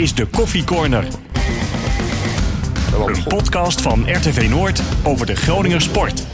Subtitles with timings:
[0.00, 1.04] is de Koffie Corner.
[3.06, 6.26] Een podcast van RTV Noord over de Groninger sport.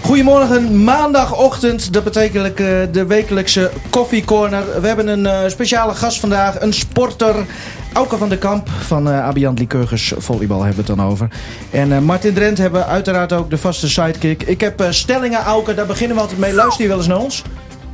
[0.00, 1.92] Goedemorgen, maandagochtend.
[1.92, 4.80] Dat betekent eh, de wekelijkse Coffee Corner.
[4.80, 7.46] We hebben een eh, speciale gast vandaag, een sporter.
[7.92, 11.28] Auke van der Kamp van uh, Abiant Lycurgus Volleybal hebben we het dan over.
[11.70, 14.42] En Martin Drent hebben uiteraard ook de vaste sidekick.
[14.42, 16.54] Ik heb stellingen, Auke, daar beginnen we altijd mee.
[16.54, 17.42] Luister je wel eens naar ons?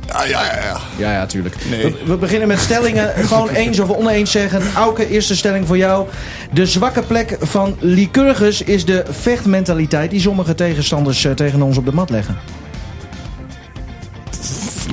[0.07, 0.61] Ja, ja, ja.
[0.63, 1.55] Ja, ja, ja tuurlijk.
[1.69, 1.83] Nee.
[1.83, 3.13] We, we, beginnen met stellingen.
[3.27, 4.61] Gewoon eens of oneens zeggen.
[4.75, 6.07] Auke, eerste stelling voor jou.
[6.51, 10.09] De zwakke plek van Lycurgus is de vechtmentaliteit...
[10.11, 12.37] die sommige tegenstanders uh, tegen ons op de mat leggen.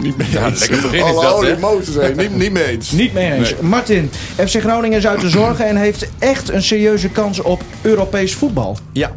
[0.00, 0.60] Niet mee Ja, eens.
[0.60, 2.14] lekker begin is Alle dat, emoties, hè.
[2.14, 2.90] Niet, niet mee eens.
[2.90, 3.50] Niet mee eens.
[3.50, 3.62] Nee.
[3.62, 4.10] Martin,
[4.46, 5.66] FC Groningen is uit de zorgen...
[5.66, 8.78] en heeft echt een serieuze kans op Europees voetbal.
[8.92, 9.10] Ja.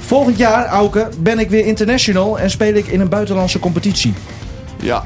[0.00, 2.38] Volgend jaar, Auke, ben ik weer international...
[2.38, 4.14] en speel ik in een buitenlandse competitie.
[4.80, 5.04] Ja.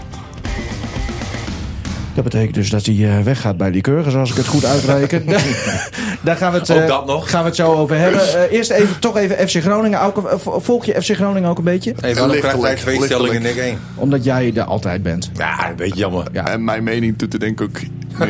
[2.19, 5.25] Dat betekent dus dat hij eh, weggaat bij Lycurgus, als ik het goed uitreken.
[6.25, 7.31] Daar gaan we het, Ook eh, dat nog.
[7.31, 8.21] gaan we het zo over hebben.
[8.21, 9.99] Eh, eerst even, toch even FC Groningen.
[10.01, 10.09] Eh,
[10.59, 11.95] volg je FC Groningen ook een beetje?
[12.01, 13.79] Lichtelijk, krijg jij twee stellingen en ik één?
[13.95, 15.31] Omdat jij er altijd bent.
[15.35, 16.27] Ja, een beetje jammer.
[16.33, 16.47] Ja.
[16.49, 17.81] En mijn mening doet er denk ik ook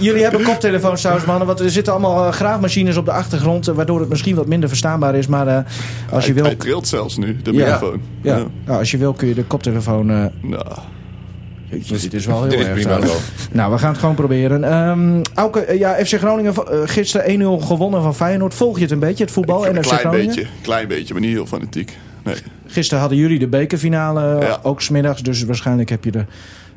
[0.00, 1.46] jullie hebben koptelefoons trouwens, mannen.
[1.46, 3.66] Want er zitten allemaal graafmachines op de achtergrond...
[3.66, 5.26] waardoor het misschien wat minder verstaanbaar is.
[5.26, 5.56] Maar eh,
[6.10, 6.50] als je hij, wil...
[6.50, 7.58] hij trilt zelfs nu, de Ja.
[7.64, 8.00] microfoon.
[8.22, 10.10] Ja, nou, als je wil kun je de koptelefoon...
[10.10, 10.66] eh, Nou,
[11.70, 12.74] Jeetje, dit is wel heel Dit is erg.
[12.74, 13.14] prima zo.
[13.52, 14.64] Nou, we gaan het gewoon proberen.
[15.34, 18.54] Auke, eh, ja, FC Groningen eh, gisteren 1-0 gewonnen van Feyenoord.
[18.54, 20.26] Volg je het een beetje, het voetbal en een FC klein Groningen?
[20.34, 21.96] beetje, klein beetje, maar niet heel fanatiek.
[22.24, 22.34] Nee.
[22.66, 24.58] Gisteren hadden jullie de bekerfinale, eh, Ja.
[24.62, 25.22] ook smiddags.
[25.22, 26.26] Dus waarschijnlijk heb je er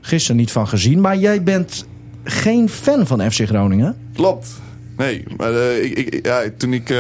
[0.02, 1.02] gisteren niet van gezien.
[1.02, 1.86] Maar jij bent
[2.24, 3.96] geen fan van FC Groningen?
[4.16, 4.48] Klopt.
[4.98, 6.94] Nee, maar ik, ik, ja, toen ik...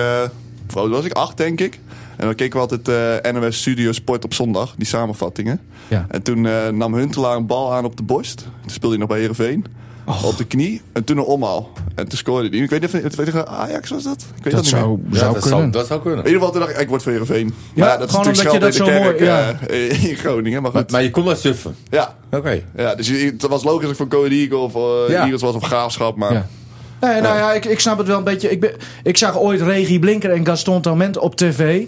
[0.75, 1.11] oud was ik?
[1.11, 1.80] Acht, denk ik.
[2.23, 2.88] En dan keken we altijd
[3.25, 5.59] eh NOS Studio Sport op zondag, die samenvattingen.
[5.88, 6.05] Ja.
[6.09, 8.38] En toen eh, nam Huntelaar een bal aan op de borst.
[8.61, 9.66] Toen speelde hij nog bij Heerenveen.
[10.23, 10.81] Op de knie.
[10.94, 11.69] En toen een omhaal.
[11.95, 12.57] En toen scoorde hij.
[12.59, 14.25] Ik weet niet of weet je, Ajax was dat?
[14.38, 14.81] Ik weet Dat dat, niet meer.
[14.81, 15.59] zou, Ja, zou dat, kunnen.
[15.59, 16.19] zou, dat zou kunnen.
[16.19, 17.53] In ieder geval toen dacht ik, ik word voor Heerenveen.
[17.73, 19.59] Ja, maar dat is natuurlijk omdat je scheld in dat de zo kerk mooi- ja.
[20.00, 20.61] eh, in Groningen.
[20.61, 20.91] Maar goed.
[20.91, 21.75] maar je kon wel suffen.
[21.90, 22.16] ja.
[22.31, 22.61] Oké.
[22.75, 24.73] ja, dus het was logisch dat ik voor Code Eagle of
[25.09, 25.22] Ja.
[25.22, 26.16] Eagles was of Graafschap.
[26.17, 26.47] Maar Ja.
[27.12, 28.50] Nee, nou ja, ik, ik snap het wel een beetje.
[28.50, 28.72] Ik, ben,
[29.03, 31.84] ik zag ooit Regie Blinker en Gaston Tament op tv.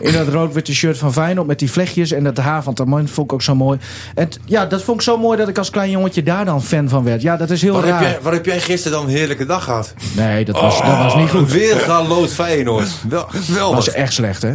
[0.00, 2.10] In dat rood-witte shirt van Feyenoord met die vlechtjes.
[2.12, 3.78] En dat haar van Tament vond ik ook zo mooi.
[4.14, 6.62] En t- ja, dat vond ik zo mooi dat ik als klein jongetje daar dan
[6.62, 7.22] fan van werd.
[7.22, 8.00] Ja, dat is heel Waar raar.
[8.00, 9.94] heb, jij, waar heb jij gisteren dan een heerlijke dag gehad?
[10.16, 11.52] Nee, dat was, dat was niet goed.
[11.52, 12.88] Weer galoos Feyenoord.
[13.08, 13.76] Wel, Het geweldig.
[13.76, 14.54] was echt slecht, hè?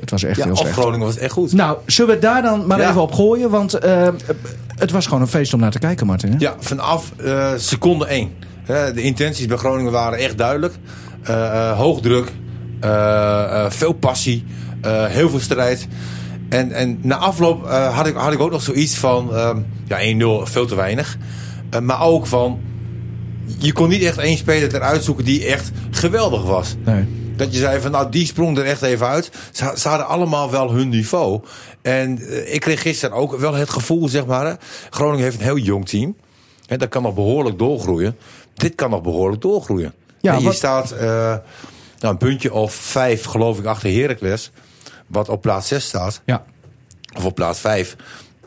[0.00, 0.72] Het was echt ja, heel slecht.
[0.76, 1.52] Groningen was echt goed.
[1.52, 2.88] Nou, zullen we daar dan maar Ja.
[2.88, 3.50] even op gooien?
[3.50, 4.08] Want eh,
[4.76, 6.30] het was gewoon een feest om naar te kijken, Martin.
[6.30, 6.36] Hè?
[6.38, 8.30] Ja, vanaf eh, seconde 1.
[8.66, 10.74] De intenties bij Groningen waren echt duidelijk.
[11.26, 12.32] Eh, eh, hoog druk,
[12.80, 14.44] eh, veel passie,
[14.86, 15.86] heel veel strijd.
[16.48, 19.34] En, en na afloop had, ik, had ik ook nog zoiets van...
[19.34, 19.98] ehm, ja,
[20.44, 21.16] 1-0, veel te weinig.
[21.82, 22.60] Maar ook van...
[23.58, 26.74] Je kon niet echt één speler eruit zoeken die echt geweldig was.
[26.84, 27.04] Nee.
[27.36, 29.30] Dat je zei van nou die sprong er echt even uit.
[29.52, 31.40] Ze, ze hadden allemaal wel hun niveau.
[31.82, 32.18] En
[32.52, 34.46] ik kreeg gisteren ook wel het gevoel zeg maar.
[34.46, 34.52] Hè,
[34.90, 36.16] Groningen heeft een heel jong team.
[36.66, 38.16] En dat kan nog behoorlijk doorgroeien.
[38.56, 39.94] Dit kan nog behoorlijk doorgroeien.
[40.20, 41.40] Ja, en je wat- staat eh, nou,
[42.00, 44.50] een puntje of vijf geloof ik achter Heracles.
[45.06, 46.20] Wat op plaats 6 staat.
[46.24, 46.44] Ja.
[47.16, 47.96] Of op plaats 5.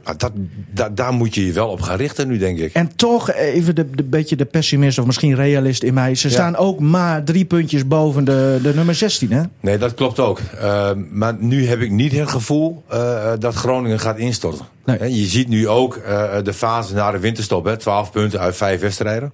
[0.03, 0.31] Nou, dat,
[0.71, 2.73] da- daar moet je je wel op gaan richten nu denk ik.
[2.73, 6.15] En toch even de, de beetje de pessimist of misschien realist in mij.
[6.15, 6.33] Ze Ja.
[6.33, 9.41] staan ook maar drie puntjes boven de, de nummer 16, hè?
[9.59, 10.39] Nee, dat klopt ook.
[10.61, 14.65] Uh, maar nu heb ik niet het gevoel uh, dat Groningen gaat instorten.
[14.85, 15.15] Nee.
[15.19, 17.65] Je ziet nu ook uh, de fase na de winterstop.
[17.65, 19.31] Hè, 12 punten uit vijf wedstrijden.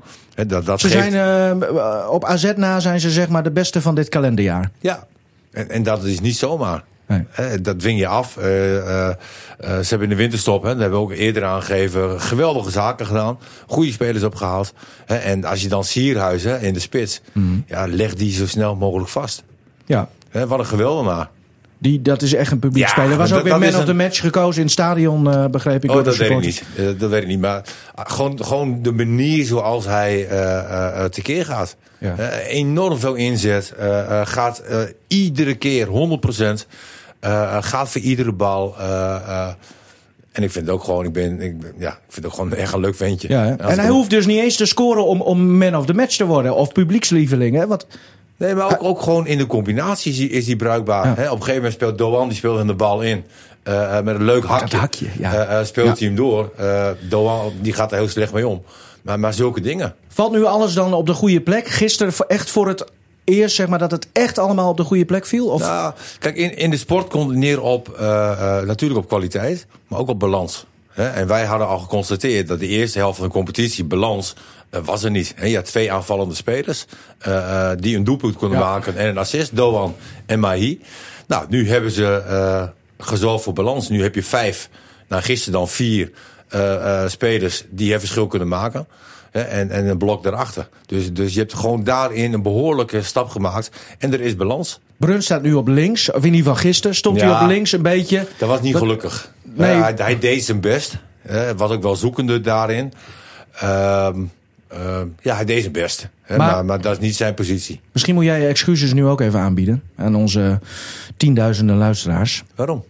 [0.47, 1.11] Dat, dat Ze geeft...
[1.11, 1.63] zijn
[2.09, 4.71] op AZ na zijn ze zeg maar de beste van dit kalenderjaar.
[4.79, 5.07] Ja,
[5.51, 6.83] en, en dat is niet zomaar.
[7.07, 7.23] Nee.
[7.29, 8.38] He, dat dwing je af.
[8.38, 13.05] Uh, ze hebben in de winterstop, hè, dat hebben we ook eerder aangegeven, geweldige zaken
[13.05, 13.39] gedaan.
[13.67, 14.73] Goede spelers opgehaald.
[15.05, 17.63] En als je dan Sierhuis hè, in de spits, mm.
[17.67, 19.44] ja, leg die zo snel mogelijk vast.
[19.85, 20.09] Ja.
[20.31, 21.29] Wat een geweldenaar.
[21.78, 23.18] Die, dat is echt een publiek Ja, speler.
[23.18, 25.91] Was ook weer man of een- the match gekozen in het stadion, uh, begreep ik.
[25.91, 26.63] Oh, dat weet ik niet.
[26.78, 27.40] Eh, dat weet ik niet.
[27.40, 27.62] Maar
[27.95, 31.75] ah, gewoon, gewoon de manier zoals hij eh, eh, tekeer gaat.
[31.98, 32.16] Ja.
[32.48, 33.74] Enorm veel inzet.
[34.24, 34.63] gaat
[35.07, 36.68] iedere keer 100%.
[37.19, 38.75] eh, eh, gaat voor iedere bal.
[40.31, 42.33] en ik vind het ook gewoon, ik ben, ik, ben- ja, ik vind het ook
[42.33, 43.28] gewoon echt een leuk ventje.
[43.30, 46.16] Ja, en hij hoeft dus niet eens te scoren om, om man of the match
[46.16, 46.56] te worden.
[46.56, 47.56] Of publiekslieveling.
[47.56, 47.68] Hè?
[47.68, 47.88] Want,
[48.37, 51.05] Nee, maar ook, ook gewoon in de combinatie is hij bruikbaar.
[51.05, 51.11] Ja.
[51.11, 53.23] Op een gegeven moment speelt Doan, die speelt hem de bal in.
[53.63, 54.77] Eh, eh, met een leuk hakje.
[54.77, 55.33] hakje, ja.
[55.33, 55.93] Eh, speelt Ja.
[55.97, 56.51] hij hem door.
[57.09, 58.63] Doan, die gaat er heel slecht mee om.
[59.01, 59.95] Maar, maar zulke dingen.
[60.07, 61.67] valt nu alles dan op de goede plek?
[61.67, 62.85] Gisteren echt voor het
[63.23, 65.47] eerst zeg maar dat het echt allemaal op de goede plek viel?
[65.47, 67.97] Of, Nou, kijk, in, in de sport komt het neer op
[68.65, 70.65] natuurlijk op kwaliteit, maar ook op balans.
[70.95, 74.36] En wij hadden al geconstateerd dat de eerste helft van de competitie, balans,
[74.69, 75.36] eh, was er niet.
[75.44, 76.86] Je had twee aanvallende spelers
[77.18, 78.65] eh, eh, die een doelpunt konden Ja.
[78.65, 79.95] maken en een assist, Doan
[80.25, 80.81] en Mahi.
[81.27, 83.89] Nou, nu hebben ze eh gezorgd voor balans.
[83.89, 84.69] Nu heb je vijf,
[85.07, 86.12] nou gisteren dan vier
[87.07, 88.88] spelers die het verschil kunnen maken.
[89.31, 90.69] En, en een blok daarachter.
[90.86, 93.69] Dus, dus je hebt gewoon daarin een behoorlijke stap gemaakt.
[93.97, 94.80] En er is balans.
[94.97, 96.09] Brun staat nu op links.
[96.12, 97.42] Of in ieder geval gisteren stond hij Ja.
[97.44, 98.27] op links een beetje.
[98.38, 99.31] Dat was niet Dat- gelukkig.
[99.44, 99.71] Nee.
[99.71, 100.97] Eh, hij, hij deed zijn best.
[101.21, 102.94] Hij was ook wel zoekende daarin.
[103.59, 104.19] Ehm,
[104.68, 106.07] ehm, ja, hij deed zijn best.
[106.21, 107.80] Hè, Maar- maar, maar, dat is niet zijn positie.
[107.92, 110.59] Misschien moet jij je excuses nu ook even aanbieden aan onze
[111.18, 112.44] tienduizenden luisteraars.
[112.56, 112.83] Waarom?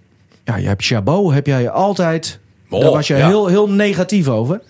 [0.44, 2.40] Ja, je hebt Chabot, heb jij altijd.
[2.70, 3.28] Oh, daar was je ja.
[3.28, 4.62] heel, heel negatief over.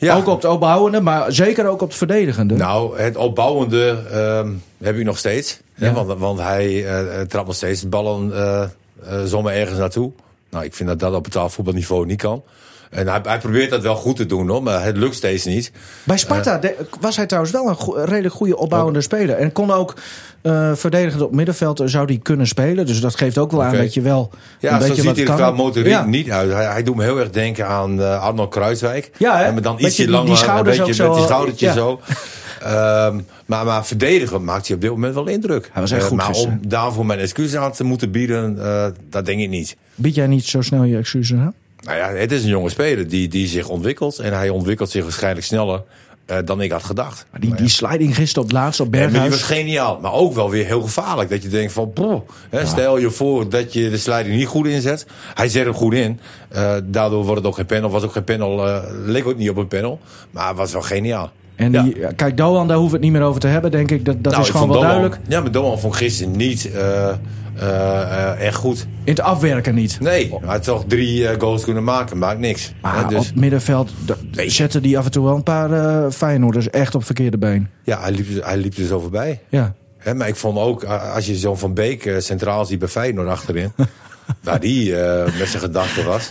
[0.00, 0.16] Ja.
[0.16, 2.54] Ook op het opbouwende, maar zeker ook op het verdedigende.
[2.54, 5.60] Nou, het opbouwende ehm, heb ik nog steeds.
[5.74, 5.92] Hè, Ja.
[5.92, 8.62] want, want hij eh, trapt nog steeds ballen eh
[9.08, 10.12] eh, zomaar ergens naartoe.
[10.50, 12.42] Nou, ik vind dat dat op het voetbalniveau niet kan.
[12.90, 15.72] En hij, hij probeert dat wel goed te doen, hoor, maar het lukt steeds niet.
[16.04, 19.36] Bij Sparta de- was hij trouwens wel een redelijk goede opbouwende speler.
[19.36, 19.94] En kon ook
[20.42, 22.86] eh verdedigend op middenveld eh, zou die kunnen spelen.
[22.86, 25.34] Dus dat geeft ook wel aan dat je wel Ja, een zo ziet hij er
[25.34, 26.04] qua motoriek Ja.
[26.04, 26.52] niet uit.
[26.52, 29.10] Hij, hij doet me heel erg denken aan eh, Arnold Kruiswijk.
[29.18, 29.42] Ja?
[29.42, 31.72] En dan ietsje die- langer, die een beetje met zo, die schoudertje ja.
[31.72, 32.00] zo.
[32.62, 35.70] Ehm, maar, maar verdedigen maakt hij op dit moment wel indruk.
[35.72, 36.58] Hij was echt Eh, goed Maar gisteren.
[36.62, 39.76] om daarvoor mijn excuses aan te moeten bieden, eh, dat denk ik niet.
[39.94, 41.54] Bied jij niet zo snel je excuses aan?
[41.80, 44.18] Nou ja, het is een jonge speler die, die zich ontwikkelt.
[44.18, 45.82] En hij ontwikkelt zich waarschijnlijk sneller
[46.26, 47.26] eh, dan ik had gedacht.
[47.30, 49.40] Maar die, die sliding gisteren op het laatst op Ja, maar die Berghuis.
[49.40, 51.30] was geniaal, maar ook wel weer heel gevaarlijk.
[51.30, 52.28] Dat je denkt van, boh,
[52.64, 55.06] stel je voor dat je de sliding niet goed inzet.
[55.34, 56.20] Hij zet hem goed in.
[56.48, 57.90] Eh, daardoor wordt het ook geen panel.
[57.90, 60.00] Was ook geen panel, eh leek ook niet op een panel.
[60.30, 61.30] Maar het was wel geniaal.
[61.56, 61.82] En Ja.
[61.82, 64.04] die, ja, kijk, Doan, daar hoeven we het niet meer over te hebben, denk ik.
[64.04, 65.18] Dat, dat Nou, is gewoon wel Doan- duidelijk.
[65.28, 66.70] Ja, maar Doan vond gisteren niet
[68.38, 68.86] echt goed.
[69.04, 70.00] In het afwerken niet.
[70.00, 72.18] Nee, hij had toch drie eh, goals kunnen maken.
[72.18, 72.72] Maakt niks.
[72.82, 74.50] Maar dus, op middenveld d- Nee.
[74.50, 77.68] zetten die af en toe wel een paar eh Feyenoorders echt op verkeerde been.
[77.84, 79.40] ja, hij liep, hij liep er zo voorbij.
[79.48, 79.74] Ja.
[79.98, 82.88] Hè, maar ik vond ook, eh, als je zo'n Van Beek eh, centraal ziet bij
[82.88, 83.72] Feyenoord achterin...
[84.42, 86.30] waar die eh, met zijn gedachten was.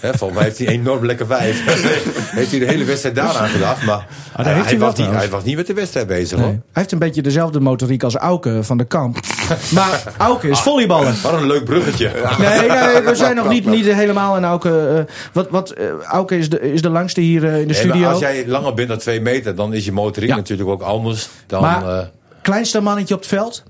[0.00, 1.62] Hè, volgens mij heeft hij enorm lekker vijf.
[2.36, 3.82] heeft hij de hele wedstrijd daaraan gedacht.
[3.84, 4.06] Maar
[4.36, 6.36] daar hij, was niet, hij was niet met de wedstrijd bezig.
[6.38, 6.46] Nee.
[6.46, 6.54] hoor.
[6.54, 9.18] Hij heeft een beetje dezelfde motoriek als Auke van de Kamp.
[9.74, 10.52] maar Auke Ah.
[10.52, 11.14] is volleyballer.
[11.22, 12.10] Wat een leuk bruggetje.
[12.38, 15.06] Nee, nee, we zijn nog niet, niet helemaal in Auke.
[15.08, 17.86] eh, wat, wat, eh, Auke is de, is de langste hier eh, in de Nee,
[17.86, 18.08] maar studio.
[18.10, 20.36] als jij langer bent dan twee meter, dan is je motoriek Ja.
[20.36, 21.60] natuurlijk ook anders dan.
[21.62, 22.06] Maar- eh,
[22.42, 23.62] Kleinste mannetje op het veld?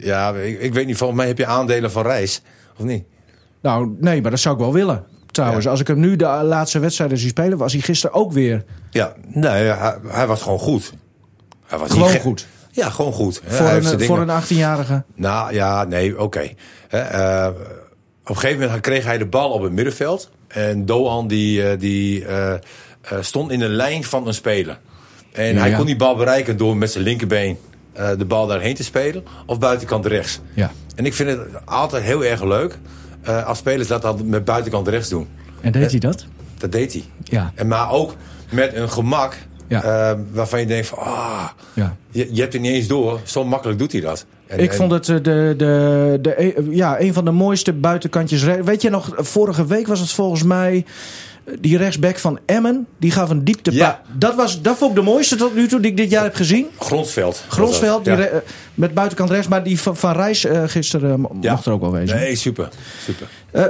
[0.00, 2.42] ja, ik, ik weet niet, volgens mij heb je aandelen van reis.
[2.78, 3.04] Of niet?
[3.62, 5.04] Nou, nee, maar dat zou ik wel willen.
[5.30, 5.70] Trouwens, Ja.
[5.70, 9.12] als ik hem nu de laatste wedstrijden zie spelen, was hij gisteren ook weer Ja,
[9.26, 10.92] nee, hij, hij was gewoon goed.
[11.66, 12.46] Hij was gewoon goed.
[12.70, 13.40] Ja, gewoon goed.
[13.46, 15.02] Voor een, voor een 18-jarige.
[15.14, 16.50] Nou ja, nee, oké.
[16.88, 17.48] Hè, eh,
[18.22, 20.30] op een gegeven moment kreeg hij de bal op het middenveld.
[20.48, 22.58] En Doan die, eh, die eh, eh,
[23.20, 24.78] stond in de lijn van een speler.
[25.32, 27.58] En Ja, hij kon die bal bereiken door met zijn linkerbeen
[27.92, 29.24] eh, de bal daarheen te spelen.
[29.46, 30.40] Of buitenkant rechts.
[30.54, 30.70] Ja.
[30.94, 32.78] En ik vind het altijd heel erg leuk
[33.22, 35.28] eh, als spelers dat dan met buitenkant rechts doen.
[35.60, 36.26] En deed hij dat?
[36.58, 37.04] Dat deed hij.
[37.24, 37.52] Ja.
[37.54, 38.14] En maar ook
[38.50, 39.36] met een gemak
[39.66, 39.82] Ja.
[39.82, 40.98] eh, waarvan je denkt van...
[40.98, 41.96] Ah, ja.
[42.10, 43.20] je, je hebt het niet eens door.
[43.24, 44.26] Zo makkelijk doet hij dat.
[44.46, 48.42] En- Ik en- vond het eh, de, de, de, ja, een van de mooiste buitenkantjes.
[48.42, 50.84] Weet je nog, vorige week was het volgens mij.
[51.60, 53.72] Die rechtsback van Emmen, die gaf een diepte.
[53.72, 54.00] Ja.
[54.12, 56.34] Dat, was, dat vond ik de mooiste tot nu toe die ik dit jaar heb
[56.34, 56.66] gezien.
[56.78, 57.44] Gronsveld.
[57.48, 58.18] Gronsveld, die Ja.
[58.18, 58.38] re- eh,
[58.74, 59.48] met buitenkant rechts.
[59.48, 61.50] Maar die van, van Reis eh, gisteren eh, Ja.
[61.52, 62.16] mocht er ook wel wezen.
[62.16, 62.68] Nee, super.
[63.04, 63.26] super.
[63.50, 63.64] Eh,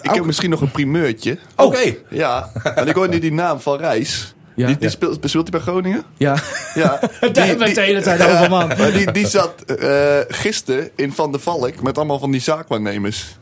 [0.00, 1.38] Ik heb misschien nog een primeurtje.
[1.56, 1.94] Oké.
[2.10, 4.34] Ja, en ik hoor nu die naam van Reis.
[4.54, 4.66] Ja.
[4.66, 4.90] Die, die Ja.
[4.90, 6.02] speelt, speelt hij bij Groningen?
[6.16, 6.36] ja,
[6.74, 7.00] Ja.
[7.32, 8.68] daar hebben we het de hele tijd over, man.
[8.78, 13.36] Maar die, die zat eh gisteren in Van der Valk met allemaal van die zaakwaarnemers.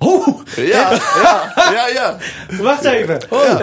[0.00, 0.90] Oeh, Ja,
[1.22, 2.16] ja, ja, ja.
[2.62, 3.20] wacht even.
[3.30, 3.62] Ja.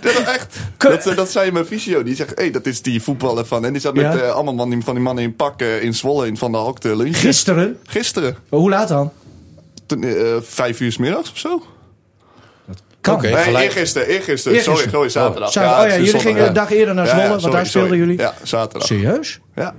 [0.00, 0.56] Dat is echt.
[0.78, 2.02] Dat, dat zei mijn visio.
[2.02, 3.64] Die zegt, hé, hey, dat is die voetballer van.
[3.64, 4.16] En die zat met Ja.
[4.18, 6.60] eh, allemaal man, die- van die mannen in pak eh, in Zwolle in Van der
[6.60, 7.14] Hoek te lunchen.
[7.14, 7.78] Gisteren.
[7.86, 8.36] Gisteren.
[8.48, 9.12] Hoe laat dan?
[9.86, 11.62] Toen, eh, vijf uur s middags of zo?
[13.00, 13.14] Kan.
[13.14, 13.28] Oké.
[13.30, 13.64] Nee, gelijk.
[13.64, 14.58] eergisteren, eergisteren.
[14.58, 14.90] Eergisteren.
[14.90, 15.52] Sorry, sorry, zaterdag.
[15.52, 15.78] Zaterdag.
[15.78, 17.56] Ja, oh ja, is jullie zondag, gingen een dag eerder naar Zwolle, ja, want sorry,
[17.56, 18.04] daar speelden sorry.
[18.06, 18.20] jullie.
[18.22, 18.86] Ja, zaterdag.
[18.88, 19.40] Serieus?
[19.54, 19.74] Ja.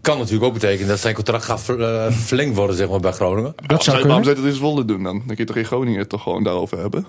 [0.00, 3.12] Kan natuurlijk ook betekenen dat zijn contract gaat ver- eh, verlengd worden zeg maar, bij
[3.12, 3.54] Groningen.
[3.66, 4.24] Dat zou Waarom kunnen.
[4.24, 5.16] zou je dat in Zwolle doen dan?
[5.18, 7.06] Dan kun je toch in Groningen toch gewoon daarover hebben?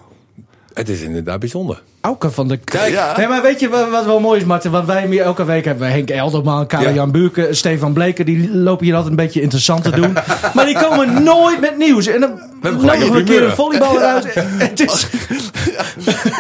[0.74, 1.82] Het is inderdaad bijzonder.
[2.02, 3.18] Auke van de Kijk, Ja.
[3.18, 4.72] Nee, maar weet je wat, wat wel mooi is, Martin?
[4.72, 5.92] Want wij hem hier elke week hebben.
[5.92, 7.12] Henk Elderman, Karel-Jan Ja.
[7.12, 8.26] Buurken, Stefan Bleken.
[8.26, 10.14] Die lopen hier altijd een beetje interessant te doen.
[10.54, 12.08] maar die komen nooit met nieuws.
[12.08, 14.34] En dan hebben nodigen we een keer een uit.
[14.36, 15.08] Het is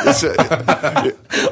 [0.03, 0.47] Dus, eh,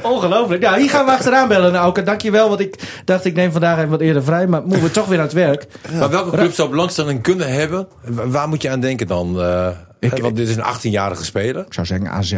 [0.01, 0.61] ongelooflijk.
[0.61, 2.03] Nou, hier gaan we achteraan bellen, Auke.
[2.03, 4.47] Dankjewel, want ik dacht ik neem vandaag even wat eerder vrij.
[4.47, 5.67] Maar moeten we toch weer aan het werk.
[5.99, 7.87] Maar welke club zou belangstelling kunnen hebben?
[8.07, 9.41] Wa- Waar moet je aan denken dan?
[9.41, 9.67] eh,
[9.99, 11.65] Ik- want dit is een 18-jarige speler.
[11.65, 12.33] Ik zou zeggen AZ.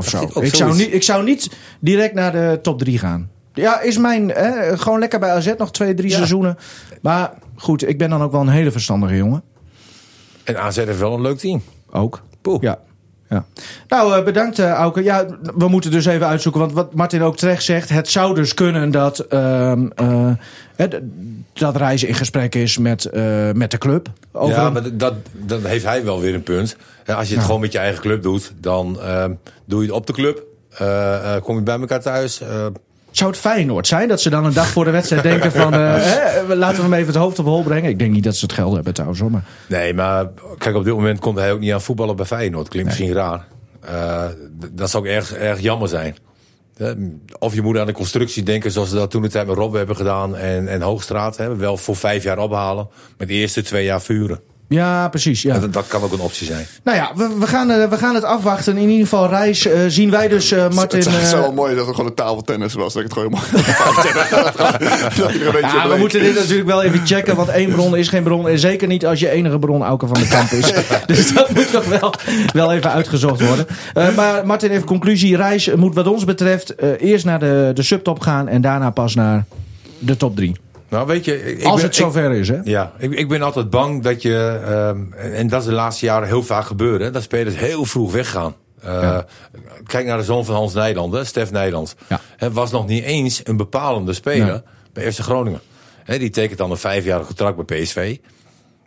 [0.00, 0.18] Of zo.
[0.18, 3.30] vind ik zou, niet, ik zou niet direct naar de top 3 gaan.
[3.54, 4.28] Ja, is mijn...
[4.28, 6.16] Hè, gewoon lekker bij AZ nog twee, drie Ja.
[6.16, 6.58] seizoenen.
[7.02, 9.42] Maar goed, ik ben dan ook wel een hele verstandige jongen.
[10.44, 11.62] En AZ heeft wel een leuk team.
[11.90, 12.22] Ook.
[12.42, 12.62] Poeh.
[12.62, 12.78] Ja.
[13.28, 13.44] ja.
[13.88, 15.02] Nou, eh, bedankt eh Auke.
[15.02, 15.26] Ja,
[15.56, 16.60] we moeten dus even uitzoeken.
[16.60, 17.88] Want wat Martin ook terecht zegt.
[17.88, 20.32] Het zou dus kunnen dat, ehm, eh,
[21.52, 23.08] dat reizen in gesprek is met,
[23.54, 24.08] met de club.
[24.32, 26.76] Over ja, maar dat, dan heeft hij wel weer een punt.
[27.10, 29.32] Hè, Als je het gewoon met je eigen club doet, dan ehm,
[29.64, 30.42] doe je het op de club.
[30.70, 32.40] Eh, eh, kom je bij elkaar thuis.
[32.40, 32.66] eh,
[33.10, 35.72] Zou het Feyenoord zijn dat ze dan een dag voor de wedstrijd denken van...
[35.74, 37.90] eh, hè, laten we hem even het hoofd op hol brengen.
[37.90, 39.20] Ik denk niet dat ze het geld hebben trouwens.
[39.20, 42.26] Hoor, maar nee, maar kijk, op dit moment komt hij ook niet aan voetballen bij
[42.26, 42.68] Feyenoord.
[42.68, 43.46] Klinkt misschien raar.
[43.80, 44.24] Eh,
[44.72, 46.16] dat zou ook erg, erg jammer zijn.
[47.38, 49.74] Of je moet aan de constructie denken zoals ze dat toen de tijd met Rob
[49.74, 50.36] hebben gedaan.
[50.36, 51.36] En, en Hoogstraat.
[51.36, 52.88] Hè, wel voor vijf jaar ophalen.
[53.18, 54.40] Met de eerste twee jaar vuren.
[54.70, 55.42] Ja, precies.
[55.42, 55.58] Ja.
[55.58, 56.66] Dat, dat kan ook een optie zijn.
[56.84, 58.76] Nou ja, we, we, gaan, eh, we gaan het afwachten.
[58.76, 60.98] In ieder geval, Reis eh, zien wij dus eh, Martin...
[60.98, 62.92] het zou eh, wel mooi dat het gewoon een tafeltennis was.
[62.92, 63.64] Dat ik het gewoon helemaal...
[65.16, 67.70] dat hij er een beetje Ja, we moeten dit natuurlijk wel even checken, want één
[67.70, 68.48] bron is geen bron.
[68.48, 70.72] En zeker niet als je enige bron Auke van de Kamp is.
[71.06, 72.14] dus dat moet nog wel,
[72.52, 73.66] wel even uitgezocht worden.
[73.94, 75.36] Eh, maar Martin, even conclusie.
[75.36, 79.14] Reis moet wat ons betreft eh, eerst naar de, de subtop gaan en daarna pas
[79.14, 79.44] naar
[79.98, 80.56] de top 3.
[80.90, 82.58] Nou, weet je, ik, Als ben- het zover is, hè?
[82.64, 86.28] Ja, ik, ik ben altijd bang dat je, ehm, en dat is de laatste jaren
[86.28, 88.54] heel vaak gebeurd, hè, dat spelers heel vroeg weggaan.
[88.82, 89.18] Eh,
[89.86, 91.94] Kijk naar de zoon van Hans Nijland, hè, Stef Nijland.
[92.08, 92.20] Ja.
[92.36, 94.62] Hij was nog niet eens een bepalende speler Nee.
[94.92, 95.60] bij FC Groningen.
[96.06, 98.16] Die tekent dan een vijfjarig contract bij PSV.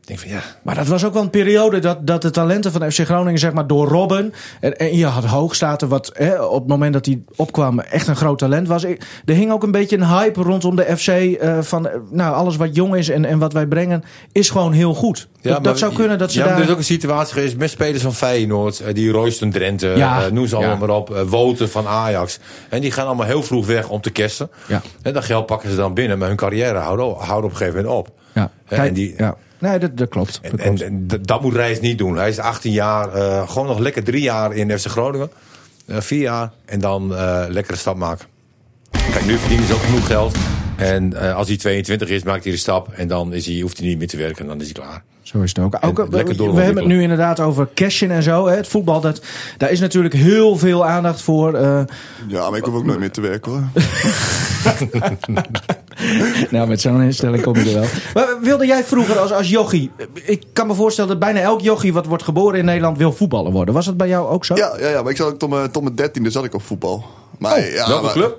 [0.03, 2.71] Ik denk van ja, Maar dat was ook wel een periode dat, dat de talenten
[2.71, 4.33] van FC Groningen, zeg maar, door Robben.
[4.59, 8.15] En, en je had Hoogstaten, wat hè, op het moment dat hij opkwam echt een
[8.15, 8.83] groot talent was.
[8.83, 11.07] Ik- Er hing ook een beetje een hype rondom de FC.
[11.07, 14.71] eh, van eh, nou, alles wat jong is en, en wat wij brengen, is gewoon
[14.71, 15.27] heel goed.
[15.41, 16.57] dat, dat maar- zou kunnen dat ze ja, daar.
[16.57, 18.79] Er is ook een situatie geweest met spelers van Feyenoord.
[18.79, 20.79] eh, Die Royston Drenthe, Ja, eh, noem ze allemaal ja.
[20.85, 21.23] maar op.
[21.27, 22.39] Woten van Ajax.
[22.69, 24.49] En die gaan allemaal heel vroeg weg om te kersten.
[24.67, 24.81] Ja.
[25.01, 26.17] En dat geld pakken ze dan binnen.
[26.17, 28.11] Maar hun carrière houden, houden op een gegeven moment op.
[28.33, 29.35] Ja, kijk, en die, ja.
[29.63, 30.39] Nee, dat, dat klopt.
[30.41, 32.17] Dat En, dat moet Reis niet doen.
[32.17, 35.29] Hij is 18 jaar, eh, gewoon nog lekker drie jaar in FC Groningen.
[35.85, 36.51] Eh, vier jaar.
[36.65, 38.27] En dan eh lekkere stap maken.
[38.91, 40.35] Kijk, nu verdient hij dus ook genoeg geld.
[40.77, 42.91] En als hij 22 is, maakt hij de stap.
[42.91, 44.41] En dan is hij, hoeft hij niet meer te werken.
[44.41, 45.03] En dan is hij klaar.
[45.33, 45.77] Zo is het ook.
[45.81, 46.17] ook we,
[46.61, 48.47] hebben het nu inderdaad over cashen en zo.
[48.47, 48.55] Hè.
[48.55, 49.21] Het voetbal, dat,
[49.57, 51.53] daar is natuurlijk heel veel aandacht voor.
[51.53, 51.81] eh,
[52.27, 53.61] Ja, maar ik hoef ook nooit meer te werken hoor.
[56.49, 57.89] nou, met zo'n instelling kom je er wel.
[58.13, 59.91] Maar wilde jij vroeger als, als jochie...
[60.23, 63.51] Ik kan me voorstellen dat bijna elk jochie wat wordt geboren in Nederland wil voetballer
[63.51, 63.73] worden.
[63.73, 64.55] Was dat bij jou ook zo?
[64.55, 66.63] Ja, ja, ja maar ik zat ook tot mijn, tot mijn dertiende zat ik op
[66.63, 67.05] voetbal.
[67.37, 68.37] Maar, Oh, ja, Welke maar- club?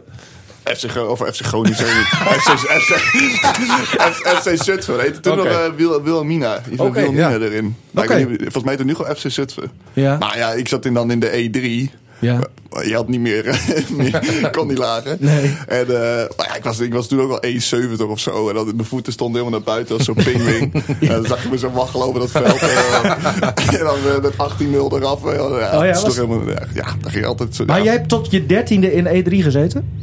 [0.64, 1.76] FC, of FC Groningen.
[2.40, 5.00] FC, FC, Zutphen.
[5.00, 6.60] heette toen nog Wil, Wilhelmina.
[6.76, 7.38] Oké, Wilhelmina ja.
[7.38, 7.76] erin.
[7.94, 9.70] Volgens mij toen nu gewoon FC Zutphen.
[9.92, 10.16] Ja.
[10.18, 11.50] Maar ja, ik zat in, dan in de
[11.90, 11.94] E3.
[12.18, 12.38] Ja.
[12.70, 13.60] Maar Je had niet meer,
[14.56, 15.16] kon niet lager.
[15.20, 15.54] Nee.
[15.68, 15.94] En uh,
[16.36, 18.48] maar ja, ik, was, ik was toen ook al 1,70 of zo.
[18.48, 20.74] En dan, mijn voeten stonden helemaal naar buiten als zo'n pingwing.
[21.00, 22.58] en dan zag je me zo waggelen over dat veld.
[22.60, 25.20] en dan uh, met 18-0 eraf.
[25.22, 27.64] Ja, Oh ja, dat was- helemaal, ja, ja, dat ging altijd zo.
[27.64, 27.84] Maar ja.
[27.84, 30.02] jij hebt tot je dertiende in E3 gezeten?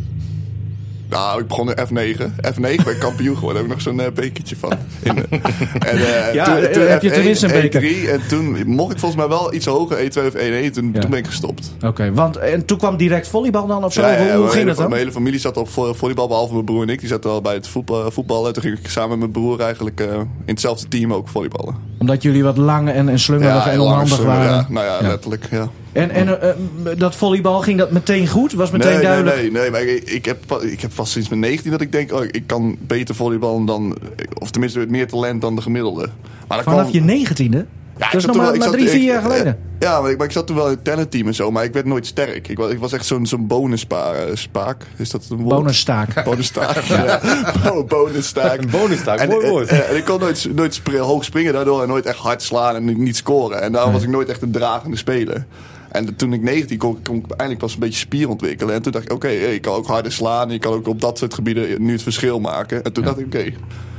[1.12, 2.20] Nou, ik begon in F9.
[2.54, 3.62] F9 ben ik kampioen geworden.
[3.62, 4.72] Daar heb ik nog zo'n eh, bekertje van.
[5.04, 5.40] In, eh,
[5.92, 7.82] en, eh, Ja, eh, heb je F1, tenminste een beker?
[7.82, 10.72] E3, en toen mocht ik volgens mij wel iets hoger, E2 of E1.
[10.74, 11.00] Toen, Ja.
[11.00, 11.72] toen ben ik gestopt.
[11.86, 14.02] Oké, want en toen kwam direct volleybal dan of zo?
[14.02, 14.86] Ja, ja, hoe ging dat dan?
[14.90, 17.00] Mijn hele familie zat op vo- volleybal, behalve mijn broer en ik.
[17.00, 18.54] Die zaten al bij het voetbal, voetballen.
[18.54, 21.76] Toen ging ik samen met mijn broer eigenlijk in hetzelfde team ook volleyballen.
[22.02, 24.52] Omdat jullie wat lang en, en slungerig en onhandig waren.
[24.52, 25.70] Ja, nou ja, letterlijk, ja.
[25.92, 26.54] En, en eh,
[26.98, 28.54] dat volleybal, ging dat meteen goed?
[28.54, 29.36] Was meteen nee, duidelijk?
[29.36, 31.92] Nee, nee, nee, maar ik, ik, heb, ik heb vast sinds mijn 19 dat ik
[31.92, 33.98] denk, oh, ik kan beter volleyballen dan,
[34.34, 36.10] of tenminste meer talent dan de gemiddelde.
[36.48, 37.66] Maar Vanaf kwam- je negentiende?
[38.02, 39.58] Ja, dat is nog maar, wel- maar drie, zat- vier jaar geleden.
[39.80, 41.74] Ja, maar ik, maar ik zat toen wel in het talentteam en zo, maar ik
[41.74, 42.48] werd nooit sterk.
[42.48, 44.16] Ik was, ik was echt zo'n zo'n bonusspaak.
[44.34, 44.86] spaak.
[44.98, 45.56] Is dat een woord?
[45.56, 46.24] Bonusstaak.
[46.26, 46.76] Bonusstaak.
[46.84, 47.22] ja.
[47.64, 48.60] Bo- Bonustaak.
[48.62, 49.68] Een bonustaak, En, mooi en- woord.
[49.68, 52.76] En, en ik kon nooit, nooit spri- hoog springen daardoor en nooit echt hard slaan
[52.76, 53.62] en niet, scoren.
[53.62, 55.46] En daarom was ik nooit echt een dragende speler.
[55.92, 58.76] En toen ik 19 kon, kon ik eindelijk pas een beetje spier ontwikkelen.
[58.76, 60.48] En toen dacht ik, oké, ik kan ook harder slaan.
[60.48, 62.84] En ik kan ook op dat soort gebieden nu het verschil maken.
[62.84, 63.54] En toen dacht ik, oké.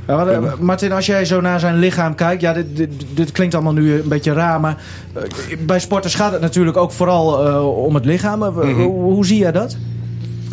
[0.07, 3.31] Ja, maar, eh, Martin, als jij zo naar zijn lichaam kijkt, ja, dit, dit, dit
[3.31, 4.77] klinkt allemaal nu een beetje raar, maar
[5.13, 5.21] eh,
[5.59, 8.39] bij sporters gaat het natuurlijk ook vooral eh, om het lichaam.
[8.39, 8.71] Mhm.
[8.71, 9.77] hoe, hoe zie jij dat?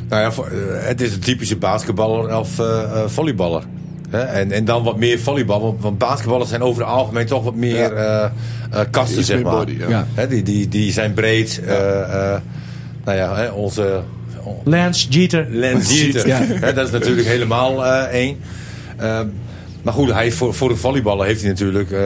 [0.09, 0.45] Nou ja,
[0.87, 3.63] het is een typische basketballer of eh, eh, volleyballer.
[4.11, 4.21] Hè?
[4.21, 5.61] En, en dan wat meer volleybal.
[5.61, 8.25] Want, want basketballers zijn over het algemeen toch wat meer eh
[8.71, 9.53] eh, kasten, zeg maar.
[9.57, 9.89] body, ja.
[9.89, 10.07] Ja.
[10.15, 11.61] Hè, die, die, die zijn breed.
[11.67, 12.01] eh,
[12.35, 12.41] eh,
[13.05, 14.01] nou ja, hè, onze
[14.65, 15.47] Lance Jeter.
[15.51, 16.27] Lens Jeter.
[16.27, 16.41] Ja.
[16.43, 18.39] Hè, dat is natuurlijk helemaal eh, één.
[19.01, 19.27] Ehm,
[19.83, 22.01] Maar goed, hij, voor, voor de volleyballen heeft hij natuurlijk eh,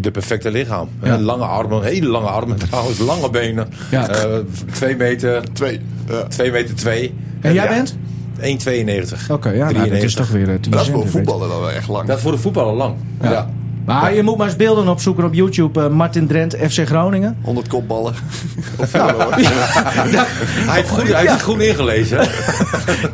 [0.00, 0.88] de perfecte lichaam.
[1.02, 1.18] Ja.
[1.18, 3.68] Lange armen, hele lange armen trouwens, lange benen.
[3.90, 4.08] Ja.
[4.08, 4.38] Eh,
[4.72, 5.80] twee meter, Twee.
[6.08, 6.22] Ja.
[6.22, 7.14] twee meter twee.
[7.40, 7.96] En jij ja, bent?
[8.40, 9.30] 1,92.
[9.30, 11.70] Oké, ja, nou, dat is toch weer eh, 10 Dat is voor voetballen dan wel
[11.70, 12.06] echt lang.
[12.06, 12.94] Dat is voor de voetballer lang.
[13.22, 13.50] Ja.
[13.86, 14.00] Ja.
[14.00, 15.80] Maar je moet maar eens beelden opzoeken op YouTube.
[15.82, 17.36] eh, Martin Drent, FC Groningen.
[17.42, 18.14] 100 kopballen.
[20.66, 22.18] Hij heeft, goed, hij heeft het goed ingelezen.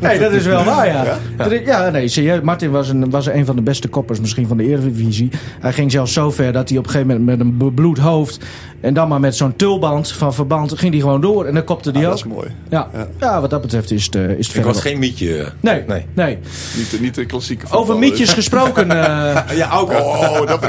[0.01, 1.19] Nee, dat is wel waar, ja.
[1.65, 2.41] Ja, nee, serieus.
[2.41, 5.31] Martin was een, was een van de beste koppers misschien van de Eredivisie.
[5.61, 8.39] Hij ging zelfs zo ver dat hij op een gegeven moment met een bebloed hoofd...
[8.81, 11.45] en dan maar met zo'n tulband van verband ging hij gewoon door.
[11.45, 12.17] En dan kopte hij Ah, ook.
[12.17, 12.49] dat is mooi.
[12.69, 12.89] Ja.
[13.21, 15.53] ja, wat dat betreft is het, eh, is het Ik was geen mietje.
[15.61, 16.39] Nee, nee, Nee.
[16.77, 18.91] Niet, de- niet de klassieke Over mietjes gesproken...
[19.07, 19.91] eh, Ja, ook.
[19.93, 20.60] Oh, dat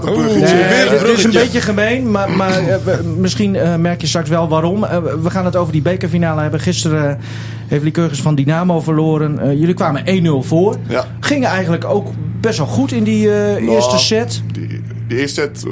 [0.00, 0.54] bruggetje.
[0.54, 4.06] Nee, weer een het is een beetje gemeen, maar, maar eh, misschien eh, merk je
[4.06, 4.84] straks wel waarom.
[4.84, 6.60] Eh, we gaan het over die bekerfinale hebben.
[6.60, 7.18] Gisteren
[7.66, 9.58] heeft Lycurgus van Dynamo verloren.
[9.58, 10.76] Jullie kwamen 1-0 voor.
[10.88, 11.04] Ja.
[11.20, 12.08] Gingen eigenlijk ook
[12.40, 14.42] best wel goed in die Nou, eerste set.
[14.52, 15.64] Die, die eerste set,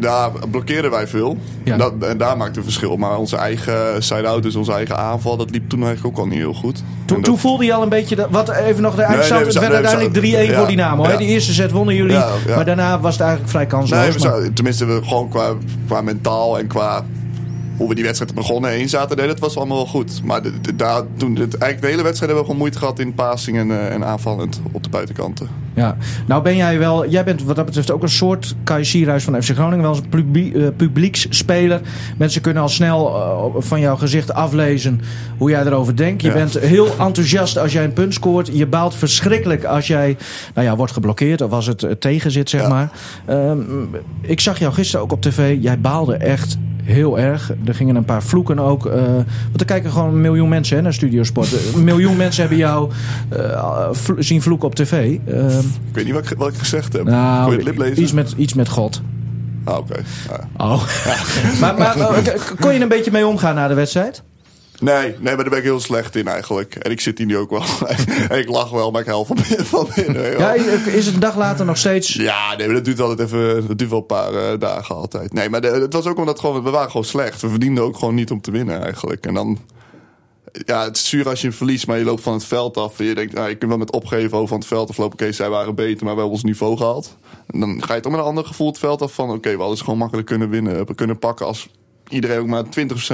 [0.00, 1.36] daar blokkeerden wij veel.
[1.64, 1.76] Ja.
[1.76, 2.96] Dat, en daar maakte het verschil.
[2.96, 6.38] Maar onze eigen side-out, dus onze eigen aanval, dat liep toen eigenlijk ook al niet
[6.38, 6.82] heel goed.
[7.04, 8.16] Toen, En toen voelde je al een beetje...
[8.16, 9.30] Dat, wat even nog de eindstand.
[9.44, 11.08] nee, we het werd nee, we uiteindelijk 3-1 zijn- voor Dynamo.
[11.08, 11.16] Ja.
[11.16, 12.18] Die eerste set wonnen jullie.
[12.54, 14.00] Maar daarna was het eigenlijk vrij kansloos.
[14.22, 15.52] Nee, maar- tenminste, we, gewoon qua,
[15.86, 17.04] qua mentaal en qua
[17.76, 20.20] hoe we die wedstrijd begonnen heen zaten, nee, dat was allemaal wel goed.
[20.24, 22.98] Maar de, de- daar, toen, het, eigenlijk de hele wedstrijd hebben we gewoon moeite gehad
[22.98, 25.48] in passing en, eh, en aanvallend op de buitenkanten.
[25.74, 29.24] Ja, nou ben jij wel, jij bent wat dat betreft ook een soort Kai Sierhuis
[29.24, 31.80] van FC Groningen, wel eens een publie, eh, publieksspeler.
[32.16, 35.00] Mensen kunnen al snel eh, van jouw gezicht aflezen
[35.38, 36.22] hoe jij erover denkt.
[36.22, 36.34] Je Ja.
[36.34, 38.50] bent heel enthousiast als jij een punt scoort.
[38.52, 40.16] Je baalt verschrikkelijk als jij,
[40.54, 42.68] nou ja, wordt geblokkeerd of als het eh, tegen zit, zeg Ja.
[42.68, 42.90] maar.
[43.26, 43.58] Ehm,
[44.20, 45.56] ik zag jou gisteren ook op tv.
[45.60, 47.52] Jij baalde echt heel erg.
[47.64, 48.86] Er gingen een paar vloeken ook.
[48.86, 51.74] eh, want er kijken gewoon een miljoen mensen hè, naar Studiosport.
[51.74, 52.90] Een miljoen mensen hebben jou
[53.28, 55.18] eh, vlo- zien vloeken op tv.
[55.26, 57.04] Ehm, Ik weet niet wat ik, wat ik gezegd heb.
[57.04, 58.02] nou, je het lip lezen?
[58.02, 59.02] iets met, iets met God.
[59.64, 60.02] Ah, oké.
[60.56, 60.82] Oh.
[61.60, 61.96] maar, maar
[62.60, 64.22] kon je er een beetje mee omgaan na de wedstrijd?
[64.80, 66.74] Nee, nee, maar daar ben ik heel slecht in eigenlijk.
[66.74, 67.62] En ik zit hier nu ook wel.
[68.28, 69.66] En ik lach wel, maar ik huil van binnen.
[69.66, 70.52] Van binnen Ja,
[70.86, 72.12] is het een dag later nog steeds...
[72.14, 73.66] Ja, nee, maar dat duurt altijd even.
[73.68, 75.32] Dat duurt wel een paar eh, dagen altijd.
[75.32, 77.40] Nee, maar de- het was ook omdat gewoon, we waren gewoon slecht.
[77.40, 79.26] We verdienden ook gewoon niet om te winnen eigenlijk.
[79.26, 79.58] En dan.
[80.66, 82.98] Ja, het is zuur als je verliest, maar je loopt van het veld af.
[82.98, 85.12] En je denkt, nou, je kunt wel met opgeven over van het veld aflopen.
[85.20, 87.16] Oké, zij waren beter, maar we hebben ons niveau gehaald.
[87.46, 89.30] En dan ga je toch met een ander gevoel het veld af van...
[89.30, 90.86] Oké, we hadden ze gewoon makkelijk kunnen winnen.
[90.86, 91.68] We kunnen pakken als
[92.08, 92.64] iedereen ook maar